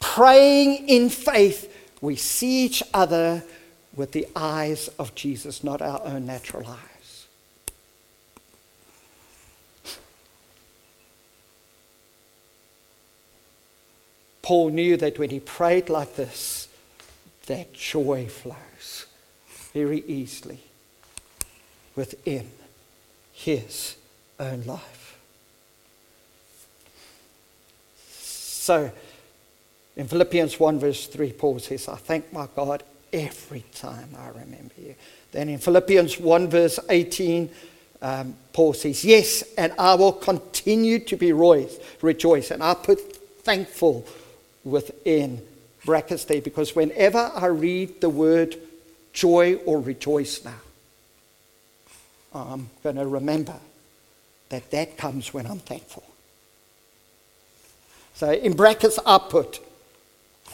Praying 0.00 0.88
in 0.88 1.08
faith, 1.08 1.74
we 2.00 2.16
see 2.16 2.64
each 2.64 2.82
other 2.92 3.42
with 3.96 4.12
the 4.12 4.26
eyes 4.36 4.88
of 4.98 5.14
Jesus, 5.14 5.64
not 5.64 5.80
our 5.80 6.02
own 6.04 6.26
natural 6.26 6.66
eyes. 6.66 7.26
Paul 14.42 14.70
knew 14.70 14.98
that 14.98 15.18
when 15.18 15.30
he 15.30 15.40
prayed 15.40 15.88
like 15.88 16.16
this, 16.16 16.68
that 17.46 17.72
joy 17.72 18.26
flows 18.26 19.06
very 19.72 20.04
easily 20.06 20.60
within 21.96 22.50
his 23.32 23.96
own 24.38 24.62
life. 24.64 25.18
So, 27.96 28.90
in 29.96 30.08
Philippians 30.08 30.58
1, 30.58 30.78
verse 30.78 31.06
3, 31.06 31.32
Paul 31.32 31.58
says, 31.58 31.88
I 31.88 31.96
thank 31.96 32.32
my 32.32 32.48
God 32.56 32.82
every 33.12 33.64
time 33.74 34.08
I 34.18 34.28
remember 34.28 34.74
you. 34.78 34.94
Then 35.32 35.48
in 35.48 35.58
Philippians 35.58 36.18
1, 36.18 36.48
verse 36.48 36.80
18, 36.88 37.50
um, 38.02 38.34
Paul 38.52 38.72
says, 38.72 39.04
Yes, 39.04 39.44
and 39.56 39.72
I 39.78 39.94
will 39.94 40.12
continue 40.12 40.98
to 41.00 41.16
be 41.16 41.32
rejoice, 41.32 41.78
rejoice. 42.02 42.50
And 42.50 42.62
I 42.62 42.74
put 42.74 43.16
thankful 43.42 44.06
within 44.64 45.42
brackets 45.84 46.24
there 46.24 46.40
because 46.40 46.74
whenever 46.74 47.30
I 47.34 47.46
read 47.46 48.00
the 48.00 48.10
word 48.10 48.56
joy 49.12 49.56
or 49.66 49.80
rejoice 49.80 50.44
now, 50.44 50.60
I'm 52.34 52.70
going 52.82 52.96
to 52.96 53.06
remember 53.06 53.56
that 54.48 54.70
that 54.70 54.96
comes 54.96 55.32
when 55.32 55.46
I'm 55.46 55.60
thankful. 55.60 56.04
So 58.14 58.30
in 58.32 58.54
brackets, 58.54 58.98
I 59.04 59.18
put, 59.18 59.60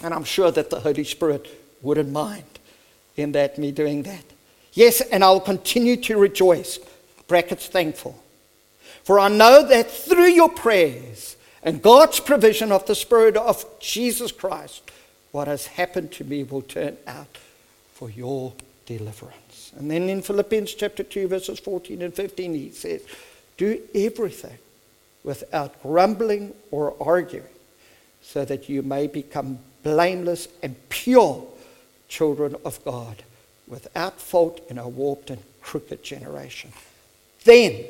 and 0.02 0.14
I'm 0.14 0.24
sure 0.24 0.50
that 0.50 0.70
the 0.70 0.80
Holy 0.80 1.04
Spirit 1.04 1.48
wouldn't 1.82 2.10
mind 2.10 2.44
in 3.16 3.32
that 3.32 3.58
me 3.58 3.72
doing 3.72 4.02
that. 4.04 4.24
Yes, 4.72 5.00
and 5.00 5.24
I 5.24 5.30
will 5.30 5.40
continue 5.40 5.96
to 5.96 6.16
rejoice. 6.16 6.78
Brackets 7.28 7.66
thankful. 7.66 8.22
For 9.04 9.18
I 9.18 9.28
know 9.28 9.66
that 9.66 9.90
through 9.90 10.30
your 10.30 10.48
prayers 10.48 11.36
and 11.62 11.82
God's 11.82 12.20
provision 12.20 12.72
of 12.72 12.86
the 12.86 12.94
Spirit 12.94 13.36
of 13.36 13.64
Jesus 13.80 14.32
Christ, 14.32 14.82
what 15.32 15.48
has 15.48 15.66
happened 15.66 16.12
to 16.12 16.24
me 16.24 16.44
will 16.44 16.62
turn 16.62 16.96
out 17.06 17.38
for 17.94 18.10
your 18.10 18.52
deliverance. 18.86 19.39
And 19.76 19.90
then 19.90 20.08
in 20.08 20.22
Philippians 20.22 20.74
chapter 20.74 21.02
2, 21.02 21.28
verses 21.28 21.60
14 21.60 22.02
and 22.02 22.14
15, 22.14 22.54
he 22.54 22.70
says, 22.70 23.02
Do 23.56 23.80
everything 23.94 24.58
without 25.22 25.80
grumbling 25.82 26.54
or 26.70 26.94
arguing, 27.00 27.46
so 28.22 28.44
that 28.44 28.68
you 28.68 28.82
may 28.82 29.06
become 29.06 29.58
blameless 29.82 30.48
and 30.62 30.76
pure 30.88 31.46
children 32.08 32.56
of 32.64 32.84
God, 32.84 33.22
without 33.68 34.20
fault 34.20 34.60
in 34.68 34.78
a 34.78 34.88
warped 34.88 35.30
and 35.30 35.42
crooked 35.60 36.02
generation. 36.02 36.72
Then 37.44 37.84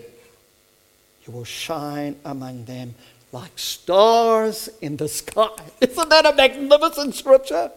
you 1.26 1.32
will 1.32 1.44
shine 1.44 2.16
among 2.24 2.66
them 2.66 2.94
like 3.32 3.58
stars 3.58 4.68
in 4.80 4.96
the 4.96 5.08
sky. 5.08 5.48
Isn't 5.80 6.08
that 6.08 6.26
a 6.26 6.34
magnificent 6.34 7.14
scripture? 7.14 7.70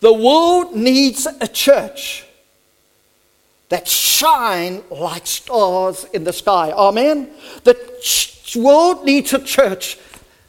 The 0.00 0.12
world 0.12 0.74
needs 0.74 1.26
a 1.26 1.46
church 1.46 2.26
that 3.68 3.86
shine 3.86 4.82
like 4.90 5.26
stars 5.26 6.04
in 6.12 6.24
the 6.24 6.32
sky. 6.32 6.72
Amen. 6.72 7.30
The 7.64 7.76
world 8.56 9.04
needs 9.04 9.32
a 9.32 9.38
church 9.38 9.98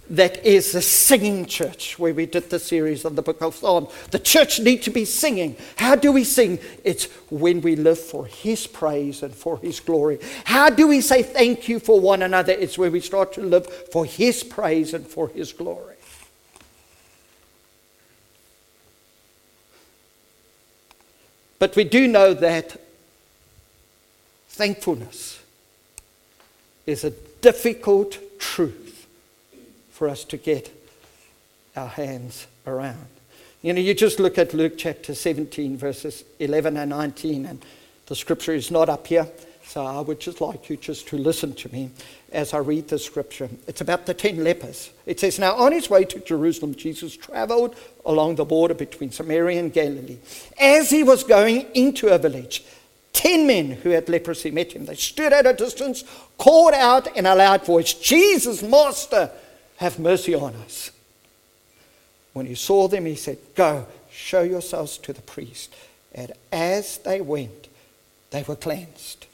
that 0.09 0.45
is 0.45 0.75
a 0.75 0.81
singing 0.81 1.45
church 1.45 1.97
where 1.97 2.13
we 2.13 2.25
did 2.25 2.49
the 2.49 2.59
series 2.59 3.05
on 3.05 3.15
the 3.15 3.21
book 3.21 3.41
of 3.41 3.55
Psalms. 3.55 3.89
The 4.11 4.19
church 4.19 4.59
needs 4.59 4.83
to 4.85 4.89
be 4.89 5.05
singing. 5.05 5.55
How 5.77 5.95
do 5.95 6.11
we 6.11 6.25
sing? 6.25 6.59
It's 6.83 7.05
when 7.29 7.61
we 7.61 7.77
live 7.77 7.99
for 7.99 8.25
His 8.25 8.67
praise 8.67 9.23
and 9.23 9.33
for 9.33 9.57
His 9.59 9.79
glory. 9.79 10.19
How 10.43 10.69
do 10.69 10.87
we 10.87 10.99
say 10.99 11.23
thank 11.23 11.69
you 11.69 11.79
for 11.79 11.99
one 11.99 12.23
another? 12.23 12.51
It's 12.51 12.77
when 12.77 12.91
we 12.91 12.99
start 12.99 13.31
to 13.33 13.41
live 13.41 13.67
for 13.91 14.03
His 14.03 14.43
praise 14.43 14.93
and 14.93 15.07
for 15.07 15.29
His 15.29 15.53
glory. 15.53 15.95
But 21.61 21.75
we 21.75 21.83
do 21.83 22.07
know 22.07 22.33
that 22.33 22.75
thankfulness 24.49 25.43
is 26.87 27.03
a 27.03 27.11
difficult 27.11 28.17
truth 28.39 29.05
for 29.91 30.09
us 30.09 30.23
to 30.23 30.37
get 30.37 30.73
our 31.75 31.87
hands 31.87 32.47
around. 32.65 33.05
You 33.61 33.73
know, 33.73 33.79
you 33.79 33.93
just 33.93 34.19
look 34.19 34.39
at 34.39 34.55
Luke 34.55 34.73
chapter 34.75 35.13
17, 35.13 35.77
verses 35.77 36.23
11 36.39 36.77
and 36.77 36.89
19, 36.89 37.45
and 37.45 37.63
the 38.07 38.15
scripture 38.15 38.55
is 38.55 38.71
not 38.71 38.89
up 38.89 39.05
here, 39.05 39.27
so 39.71 39.85
I 39.85 40.01
would 40.01 40.19
just 40.19 40.41
like 40.41 40.69
you 40.69 40.75
just 40.75 41.07
to 41.07 41.17
listen 41.17 41.53
to 41.53 41.71
me 41.71 41.91
as 42.33 42.53
I 42.53 42.57
read 42.57 42.89
the 42.89 42.99
scripture. 42.99 43.49
It's 43.67 43.79
about 43.79 44.05
the 44.05 44.13
ten 44.13 44.43
lepers. 44.43 44.91
It 45.05 45.21
says, 45.21 45.39
Now 45.39 45.55
on 45.55 45.71
his 45.71 45.89
way 45.89 46.03
to 46.03 46.19
Jerusalem, 46.19 46.75
Jesus 46.75 47.15
traveled 47.15 47.77
along 48.05 48.35
the 48.35 48.43
border 48.43 48.73
between 48.73 49.11
Samaria 49.11 49.61
and 49.61 49.71
Galilee. 49.71 50.17
As 50.59 50.89
he 50.89 51.03
was 51.03 51.23
going 51.23 51.67
into 51.73 52.09
a 52.09 52.17
village, 52.17 52.65
ten 53.13 53.47
men 53.47 53.71
who 53.71 53.91
had 53.91 54.09
leprosy 54.09 54.51
met 54.51 54.73
him. 54.73 54.87
They 54.87 54.95
stood 54.95 55.31
at 55.31 55.47
a 55.47 55.53
distance, 55.53 56.03
called 56.37 56.73
out 56.73 57.15
in 57.15 57.25
a 57.25 57.33
loud 57.33 57.65
voice, 57.65 57.93
Jesus, 57.93 58.61
Master, 58.61 59.31
have 59.77 59.99
mercy 59.99 60.35
on 60.35 60.53
us. 60.55 60.91
When 62.33 62.45
he 62.45 62.55
saw 62.55 62.89
them, 62.89 63.05
he 63.05 63.15
said, 63.15 63.37
Go, 63.55 63.87
show 64.11 64.41
yourselves 64.41 64.97
to 64.97 65.13
the 65.13 65.21
priest. 65.21 65.73
And 66.13 66.33
as 66.51 66.97
they 66.97 67.21
went, 67.21 67.69
they 68.31 68.43
were 68.43 68.57
cleansed. 68.57 69.27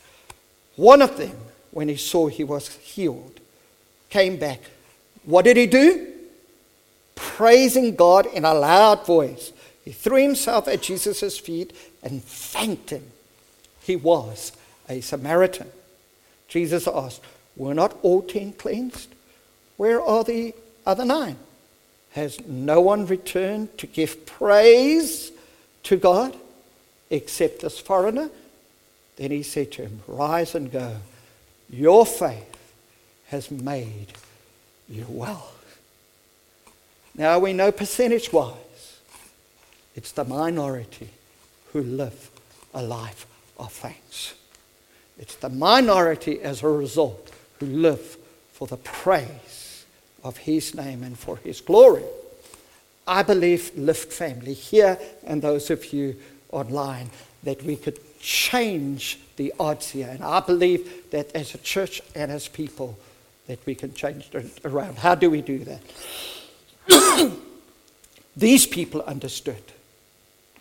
One 0.77 1.01
of 1.01 1.17
them, 1.17 1.35
when 1.71 1.89
he 1.89 1.97
saw 1.97 2.27
he 2.27 2.43
was 2.43 2.69
healed, 2.69 3.39
came 4.09 4.37
back. 4.37 4.61
What 5.25 5.43
did 5.43 5.57
he 5.57 5.65
do? 5.65 6.13
Praising 7.15 7.95
God 7.95 8.27
in 8.27 8.45
a 8.45 8.53
loud 8.53 9.05
voice. 9.05 9.51
He 9.83 9.91
threw 9.91 10.21
himself 10.21 10.67
at 10.67 10.81
Jesus' 10.81 11.37
feet 11.37 11.75
and 12.01 12.23
thanked 12.23 12.91
him. 12.91 13.03
He 13.81 13.95
was 13.95 14.53
a 14.87 15.01
Samaritan. 15.01 15.69
Jesus 16.47 16.87
asked, 16.87 17.21
Were 17.55 17.73
not 17.73 17.97
all 18.03 18.21
ten 18.21 18.53
cleansed? 18.53 19.09
Where 19.77 20.01
are 20.01 20.23
the 20.23 20.53
other 20.85 21.05
nine? 21.05 21.37
Has 22.11 22.39
no 22.47 22.81
one 22.81 23.05
returned 23.05 23.77
to 23.79 23.87
give 23.87 24.25
praise 24.25 25.31
to 25.83 25.97
God 25.97 26.35
except 27.09 27.61
this 27.61 27.79
foreigner? 27.79 28.29
Then 29.17 29.31
he 29.31 29.43
said 29.43 29.71
to 29.73 29.83
him, 29.83 30.01
Rise 30.07 30.55
and 30.55 30.71
go. 30.71 30.97
Your 31.69 32.05
faith 32.05 32.73
has 33.27 33.51
made 33.51 34.13
you 34.87 35.05
well. 35.09 35.51
Now 37.15 37.39
we 37.39 37.51
know 37.51 37.71
percentage 37.71 38.31
wise, 38.31 38.99
it's 39.95 40.11
the 40.11 40.23
minority 40.23 41.09
who 41.73 41.81
live 41.81 42.29
a 42.73 42.83
life 42.83 43.25
of 43.57 43.71
thanks. 43.73 44.35
It's 45.19 45.35
the 45.35 45.49
minority 45.49 46.41
as 46.41 46.61
a 46.61 46.67
result 46.67 47.31
who 47.59 47.65
live 47.65 48.17
for 48.53 48.67
the 48.67 48.77
praise 48.77 49.85
of 50.23 50.37
His 50.37 50.75
name 50.75 51.03
and 51.03 51.17
for 51.17 51.37
His 51.37 51.59
glory. 51.59 52.03
I 53.07 53.23
believe, 53.23 53.71
Lift 53.75 54.13
family, 54.13 54.53
here 54.53 54.99
and 55.25 55.41
those 55.41 55.71
of 55.71 55.91
you 55.91 56.15
online, 56.51 57.09
that 57.43 57.63
we 57.63 57.75
could 57.77 57.99
change 58.19 59.19
the 59.35 59.53
odds 59.59 59.91
here. 59.91 60.09
And 60.09 60.23
I 60.23 60.39
believe 60.39 61.09
that 61.11 61.33
as 61.35 61.53
a 61.55 61.57
church 61.59 62.01
and 62.15 62.31
as 62.31 62.47
people, 62.47 62.97
that 63.47 63.65
we 63.65 63.75
can 63.75 63.93
change 63.93 64.29
it 64.33 64.59
around. 64.65 64.97
How 64.97 65.15
do 65.15 65.29
we 65.29 65.41
do 65.41 65.65
that? 65.65 65.81
These 68.37 68.67
people 68.67 69.01
understood 69.03 69.63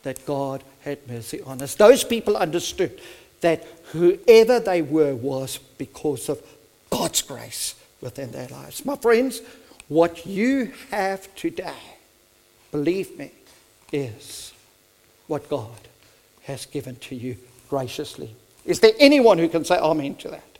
that 0.03 0.25
God 0.25 0.63
had 0.83 1.07
mercy 1.09 1.43
on 1.43 1.61
us. 1.61 1.75
Those 1.75 2.05
people 2.05 2.37
understood 2.37 3.01
that 3.41 3.67
whoever 3.93 4.61
they 4.61 4.83
were 4.83 5.15
was 5.15 5.59
because 5.59 6.29
of 6.29 6.41
God's 6.91 7.23
grace 7.23 7.75
within 8.01 8.31
their 8.31 8.49
lives. 8.49 8.85
My 8.85 8.97
friends, 8.97 9.41
what 9.89 10.27
you 10.27 10.73
have 10.91 11.35
today, 11.35 11.75
believe 12.71 13.19
me, 13.19 13.33
is 13.93 14.53
what 15.27 15.49
God 15.49 15.77
has 16.47 16.67
given 16.67 16.97
to 16.97 17.15
you 17.15 17.37
graciously. 17.69 18.35
Is 18.65 18.81
there 18.81 18.93
anyone 18.99 19.39
who 19.39 19.49
can 19.49 19.65
say 19.65 19.77
amen 19.79 20.15
to 20.17 20.29
that? 20.29 20.59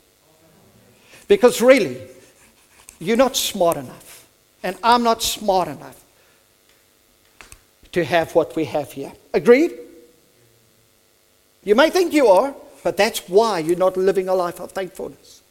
Because 1.27 1.61
really, 1.61 1.97
you're 2.99 3.17
not 3.17 3.35
smart 3.35 3.77
enough, 3.77 4.27
and 4.63 4.77
I'm 4.83 5.03
not 5.03 5.23
smart 5.23 5.67
enough 5.67 6.03
to 7.93 8.03
have 8.03 8.35
what 8.35 8.55
we 8.55 8.65
have 8.65 8.91
here. 8.91 9.13
Agreed? 9.33 9.73
You 11.63 11.75
may 11.75 11.89
think 11.89 12.13
you 12.13 12.27
are, 12.27 12.53
but 12.83 12.97
that's 12.97 13.27
why 13.27 13.59
you're 13.59 13.77
not 13.77 13.97
living 13.97 14.29
a 14.29 14.35
life 14.35 14.59
of 14.59 14.71
thankfulness. 14.71 15.41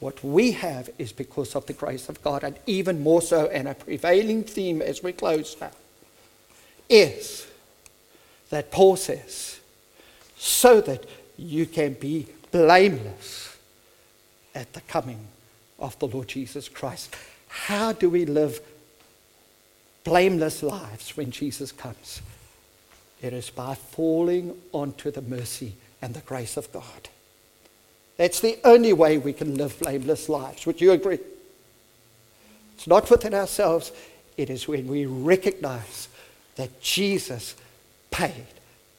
What 0.00 0.22
we 0.22 0.52
have 0.52 0.90
is 0.98 1.12
because 1.12 1.54
of 1.54 1.66
the 1.66 1.72
grace 1.72 2.08
of 2.08 2.22
God, 2.22 2.44
and 2.44 2.56
even 2.66 3.02
more 3.02 3.22
so, 3.22 3.46
and 3.46 3.66
a 3.68 3.74
prevailing 3.74 4.44
theme 4.44 4.82
as 4.82 5.02
we 5.02 5.12
close 5.12 5.56
now, 5.60 5.70
is 6.88 7.46
that 8.54 8.70
Paul 8.70 8.96
says, 8.96 9.60
so 10.36 10.80
that 10.82 11.04
you 11.36 11.66
can 11.66 11.94
be 11.94 12.26
blameless 12.50 13.56
at 14.54 14.72
the 14.72 14.80
coming 14.82 15.26
of 15.78 15.98
the 15.98 16.06
Lord 16.06 16.28
Jesus 16.28 16.68
Christ. 16.68 17.14
How 17.48 17.92
do 17.92 18.08
we 18.08 18.24
live 18.24 18.60
blameless 20.04 20.62
lives 20.62 21.16
when 21.16 21.30
Jesus 21.30 21.72
comes? 21.72 22.20
It 23.22 23.32
is 23.32 23.50
by 23.50 23.74
falling 23.74 24.56
onto 24.72 25.10
the 25.10 25.22
mercy 25.22 25.74
and 26.02 26.14
the 26.14 26.20
grace 26.20 26.56
of 26.56 26.70
God. 26.72 27.08
That's 28.16 28.40
the 28.40 28.58
only 28.64 28.92
way 28.92 29.18
we 29.18 29.32
can 29.32 29.56
live 29.56 29.80
blameless 29.80 30.28
lives. 30.28 30.66
Would 30.66 30.80
you 30.80 30.92
agree? 30.92 31.18
It's 32.76 32.86
not 32.86 33.10
within 33.10 33.34
ourselves, 33.34 33.92
it 34.36 34.50
is 34.50 34.68
when 34.68 34.86
we 34.86 35.06
recognize 35.06 36.08
that 36.56 36.80
Jesus 36.80 37.56
paid 38.14 38.46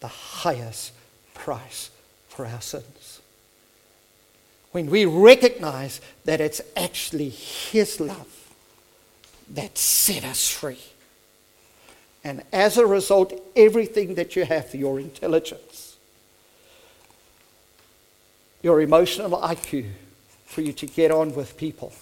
the 0.01 0.09
highest 0.09 0.91
price 1.33 1.89
for 2.27 2.45
our 2.45 2.59
sins. 2.59 3.21
When 4.73 4.89
we 4.89 5.05
recognize 5.05 6.01
that 6.25 6.41
it's 6.41 6.59
actually 6.75 7.29
His 7.29 8.01
love 8.01 8.27
that 9.51 9.77
set 9.77 10.25
us 10.25 10.49
free. 10.49 10.81
And 12.25 12.43
as 12.51 12.77
a 12.77 12.85
result, 12.85 13.31
everything 13.55 14.15
that 14.15 14.35
you 14.35 14.43
have, 14.43 14.75
your 14.75 14.99
intelligence, 14.99 15.95
your 18.61 18.81
emotional 18.81 19.39
IQ, 19.39 19.91
for 20.45 20.59
you 20.59 20.73
to 20.73 20.87
get 20.87 21.09
on 21.11 21.33
with 21.33 21.55
people, 21.55 21.93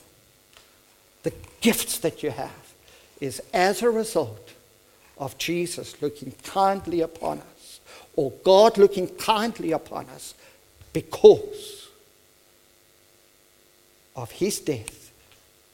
the 1.22 1.34
gifts 1.61 1.99
that 1.99 2.24
you 2.24 2.32
have, 2.32 2.74
is 3.22 3.39
as 3.53 3.84
a 3.84 3.91
result 3.91 4.53
of 5.18 5.38
Jesus 5.38 6.01
looking 6.01 6.34
kindly 6.43 7.01
upon 7.01 7.39
us, 7.39 7.80
or 8.16 8.32
God 8.43 8.78
looking 8.78 9.07
kindly 9.07 9.72
upon 9.72 10.05
us 10.09 10.34
because 10.91 11.88
of 14.16 14.32
his 14.32 14.59
death 14.59 15.11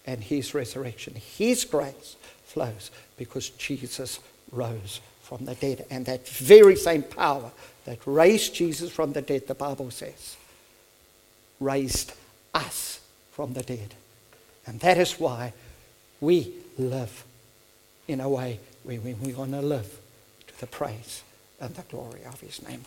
and 0.06 0.24
his 0.24 0.54
resurrection. 0.54 1.16
His 1.16 1.66
grace 1.66 2.16
flows 2.46 2.92
because 3.18 3.50
Jesus 3.52 4.20
rose 4.52 5.02
from 5.22 5.46
the 5.46 5.56
dead. 5.56 5.86
And 5.90 6.06
that 6.06 6.28
very 6.28 6.76
same 6.76 7.04
power 7.04 7.52
that 7.86 8.00
raised 8.06 8.56
Jesus 8.56 8.92
from 8.92 9.14
the 9.14 9.22
dead, 9.22 9.48
the 9.48 9.56
Bible 9.56 9.92
says, 9.92 10.38
raised 11.60 12.14
us 12.54 13.02
from 13.32 13.54
the 13.54 13.64
dead. 13.64 13.94
And 14.66 14.80
that 14.80 14.98
is 14.98 15.20
why 15.20 15.54
we 16.22 16.54
live 16.78 17.26
in 18.08 18.22
a 18.22 18.30
way 18.30 18.60
where 18.84 19.00
we 19.02 19.34
want 19.34 19.52
to 19.52 19.62
live 19.62 20.00
to 20.48 20.60
the 20.60 20.68
praise 20.68 21.24
and 21.60 21.74
the 21.76 21.82
glory 21.84 22.24
of 22.26 22.40
his 22.40 22.62
name. 22.62 22.78